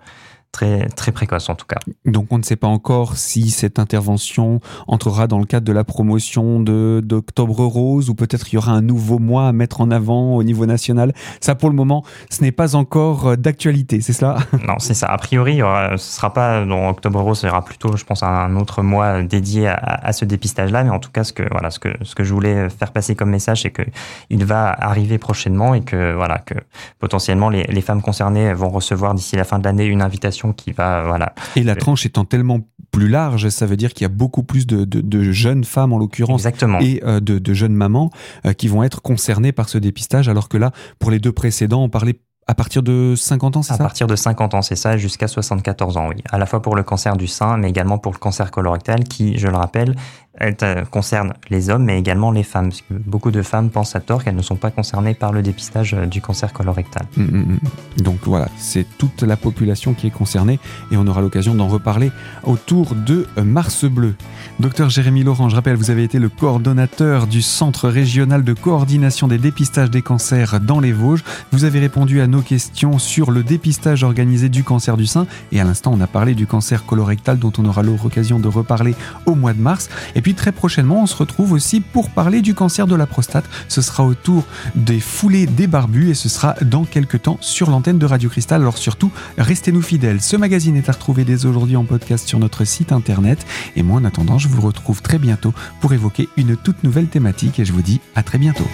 très, 0.55 0.87
très 0.87 1.11
précoce 1.11 1.49
en 1.49 1.55
tout 1.55 1.65
cas. 1.65 1.79
Donc 2.05 2.27
on 2.31 2.37
ne 2.37 2.43
sait 2.43 2.55
pas 2.55 2.67
encore 2.67 3.17
si 3.17 3.49
cette 3.49 3.77
intervention 3.77 4.61
entrera 4.87 5.27
dans 5.27 5.37
le 5.37 5.45
cadre 5.45 5.65
de 5.65 5.73
la 5.73 5.83
promotion 5.83 6.61
d'Octobre 6.61 7.65
Rose 7.65 8.09
ou 8.09 8.15
peut-être 8.15 8.47
il 8.51 8.55
y 8.55 8.57
aura 8.57 8.71
un 8.71 8.81
nouveau 8.81 9.19
mois 9.19 9.49
à 9.49 9.51
mettre 9.51 9.81
en 9.81 9.91
avant 9.91 10.35
au 10.35 10.43
niveau 10.43 10.65
national. 10.65 11.13
Ça 11.41 11.55
pour 11.55 11.69
le 11.69 11.75
moment, 11.75 12.05
ce 12.29 12.41
n'est 12.41 12.53
pas 12.53 12.77
encore 12.77 13.27
euh, 13.27 13.35
d'actualité, 13.35 13.99
c'est 13.99 14.13
cela 14.13 14.37
Non, 14.65 14.79
c'est 14.79 14.93
ça. 14.93 15.07
A 15.07 15.17
priori, 15.17 15.55
il 15.55 15.63
aura, 15.63 15.89
ce 15.89 15.93
ne 15.93 15.97
sera 15.97 16.31
pas 16.31 16.63
dans 16.63 16.87
Octobre 16.87 17.19
Rose, 17.19 17.39
ce 17.39 17.47
sera 17.47 17.63
plutôt, 17.65 17.97
je 17.97 18.05
pense, 18.05 18.23
un 18.23 18.55
autre 18.55 18.81
mois 18.81 19.23
dédié 19.23 19.67
à, 19.67 19.73
à 19.75 20.13
ce 20.13 20.23
dépistage-là. 20.23 20.85
Mais 20.85 20.89
en 20.89 20.99
tout 20.99 21.11
cas, 21.11 21.25
ce 21.25 21.33
que, 21.33 21.43
voilà, 21.51 21.69
ce, 21.69 21.79
que, 21.79 21.89
ce 22.01 22.15
que 22.15 22.23
je 22.23 22.33
voulais 22.33 22.69
faire 22.69 22.93
passer 22.93 23.15
comme 23.15 23.29
message, 23.29 23.63
c'est 23.63 23.73
qu'il 23.73 24.45
va 24.45 24.69
arriver 24.71 25.17
prochainement 25.17 25.73
et 25.73 25.81
que, 25.81 26.13
voilà, 26.13 26.37
que 26.37 26.55
potentiellement 26.99 27.49
les, 27.49 27.63
les 27.63 27.81
femmes 27.81 28.01
concernées 28.01 28.53
vont 28.53 28.69
recevoir 28.69 29.15
d'ici 29.15 29.35
la 29.35 29.43
fin 29.43 29.59
de 29.59 29.65
l'année 29.65 29.85
une 29.85 30.01
invitation 30.01 30.44
qui 30.53 30.71
va, 30.71 31.03
voilà. 31.03 31.33
Et 31.55 31.63
la 31.63 31.75
tranche 31.75 32.05
étant 32.05 32.25
tellement 32.25 32.59
plus 32.91 33.09
large, 33.09 33.49
ça 33.49 33.65
veut 33.65 33.75
dire 33.75 33.93
qu'il 33.93 34.03
y 34.03 34.05
a 34.05 34.09
beaucoup 34.09 34.43
plus 34.43 34.65
de, 34.65 34.85
de, 34.85 35.01
de 35.01 35.31
jeunes 35.31 35.63
femmes 35.63 35.91
en 35.91 35.97
l'occurrence 35.97 36.45
et 36.45 37.01
euh, 37.03 37.19
de, 37.19 37.39
de, 37.39 37.53
jeunes 37.53 37.73
mamans 37.73 38.09
euh, 38.45 38.53
qui 38.53 38.67
vont 38.67 38.83
être 38.83 39.01
concernées 39.01 39.51
par 39.51 39.67
ce 39.69 39.77
dépistage, 39.77 40.29
alors 40.29 40.47
que 40.47 40.57
là, 40.57 40.71
pour 40.99 41.11
les 41.11 41.19
deux 41.19 41.33
précédents, 41.33 41.83
on 41.83 41.89
parlait 41.89 42.19
à 42.47 42.53
partir 42.53 42.83
de 42.83 43.15
50 43.17 43.57
ans, 43.57 43.63
c'est 43.63 43.69
ça? 43.69 43.75
À 43.75 43.77
partir 43.77 44.05
de 44.05 44.15
50 44.15 44.53
ans, 44.53 44.61
c'est 44.61 44.75
ça, 44.75 44.97
jusqu'à 44.97 45.27
74 45.27 45.97
ans, 45.97 46.09
oui. 46.09 46.21
À 46.29 46.37
la 46.37 46.45
fois 46.45 46.61
pour 46.61 46.75
le 46.75 46.83
cancer 46.83 47.17
du 47.17 47.27
sein, 47.27 47.57
mais 47.57 47.69
également 47.69 47.97
pour 47.97 48.11
le 48.13 48.19
cancer 48.19 48.51
colorectal, 48.51 49.03
qui, 49.03 49.37
je 49.37 49.47
le 49.47 49.57
rappelle, 49.57 49.95
elle 50.37 50.55
euh, 50.63 50.83
concerne 50.85 51.33
les 51.49 51.69
hommes, 51.69 51.85
mais 51.85 51.97
également 51.97 52.31
les 52.31 52.43
femmes. 52.43 52.69
Parce 52.69 52.81
que 52.81 52.93
beaucoup 52.93 53.31
de 53.31 53.41
femmes 53.41 53.69
pensent 53.69 53.95
à 53.95 53.99
tort 53.99 54.23
qu'elles 54.23 54.35
ne 54.35 54.41
sont 54.41 54.55
pas 54.55 54.71
concernées 54.71 55.13
par 55.13 55.31
le 55.31 55.41
dépistage 55.41 55.93
euh, 55.93 56.05
du 56.05 56.21
cancer 56.21 56.51
colorectal. 56.53 57.05
Mmh, 57.15 57.23
mmh, 57.23 57.37
mmh. 57.37 58.01
Donc 58.01 58.19
voilà, 58.23 58.49
c'est 58.57 58.85
toute 58.97 59.23
la 59.23 59.37
population 59.37 59.93
qui 59.93 60.07
est 60.07 60.11
concernée 60.11 60.59
et 60.91 60.97
on 60.97 61.07
aura 61.07 61.21
l'occasion 61.21 61.55
d'en 61.55 61.67
reparler 61.67 62.11
autour 62.43 62.95
de 62.95 63.27
euh, 63.37 63.43
Mars 63.43 63.85
Bleu. 63.85 64.15
Docteur 64.59 64.89
Jérémy 64.89 65.23
Laurent, 65.23 65.49
je 65.49 65.55
rappelle, 65.55 65.75
vous 65.75 65.91
avez 65.91 66.03
été 66.03 66.19
le 66.19 66.29
coordonnateur 66.29 67.27
du 67.27 67.41
Centre 67.41 67.89
régional 67.89 68.43
de 68.43 68.53
coordination 68.53 69.27
des 69.27 69.37
dépistages 69.37 69.89
des 69.89 70.01
cancers 70.01 70.59
dans 70.59 70.79
les 70.79 70.91
Vosges. 70.91 71.23
Vous 71.51 71.63
avez 71.63 71.79
répondu 71.79 72.21
à 72.21 72.27
nos 72.27 72.41
questions 72.41 72.99
sur 72.99 73.31
le 73.31 73.43
dépistage 73.43 74.03
organisé 74.03 74.49
du 74.49 74.63
cancer 74.63 74.97
du 74.97 75.05
sein 75.05 75.27
et 75.51 75.59
à 75.59 75.63
l'instant 75.63 75.91
on 75.93 76.01
a 76.01 76.07
parlé 76.07 76.35
du 76.35 76.47
cancer 76.47 76.85
colorectal 76.85 77.39
dont 77.39 77.53
on 77.57 77.65
aura 77.65 77.83
l'occasion 77.83 78.39
de 78.39 78.47
reparler 78.47 78.95
au 79.25 79.35
mois 79.35 79.53
de 79.53 79.61
mars. 79.61 79.89
Puis 80.25 80.33
très 80.33 80.51
prochainement, 80.51 81.03
on 81.03 81.05
se 81.05 81.15
retrouve 81.15 81.51
aussi 81.51 81.81
pour 81.81 82.09
parler 82.09 82.41
du 82.41 82.55
cancer 82.55 82.87
de 82.87 82.95
la 82.95 83.05
prostate. 83.05 83.45
Ce 83.67 83.83
sera 83.83 84.03
autour 84.03 84.43
des 84.73 84.99
foulées 84.99 85.45
des 85.45 85.67
barbus 85.67 86.09
et 86.09 86.13
ce 86.15 86.29
sera 86.29 86.55
dans 86.63 86.83
quelques 86.83 87.21
temps 87.21 87.37
sur 87.41 87.69
l'antenne 87.69 87.99
de 87.99 88.07
Radio 88.07 88.27
Cristal. 88.27 88.61
Alors 88.61 88.79
surtout, 88.79 89.11
restez-nous 89.37 89.83
fidèles. 89.83 90.23
Ce 90.23 90.35
magazine 90.35 90.77
est 90.77 90.89
à 90.89 90.93
retrouver 90.93 91.25
dès 91.25 91.45
aujourd'hui 91.45 91.75
en 91.75 91.83
podcast 91.83 92.27
sur 92.27 92.39
notre 92.39 92.65
site 92.65 92.91
internet. 92.91 93.45
Et 93.75 93.83
moi, 93.83 93.99
en 93.99 94.03
attendant, 94.03 94.39
je 94.39 94.47
vous 94.47 94.61
retrouve 94.61 95.03
très 95.03 95.19
bientôt 95.19 95.53
pour 95.79 95.93
évoquer 95.93 96.27
une 96.37 96.57
toute 96.57 96.83
nouvelle 96.83 97.05
thématique 97.05 97.59
et 97.59 97.65
je 97.65 97.71
vous 97.71 97.83
dis 97.83 98.01
à 98.15 98.23
très 98.23 98.39
bientôt. 98.39 98.65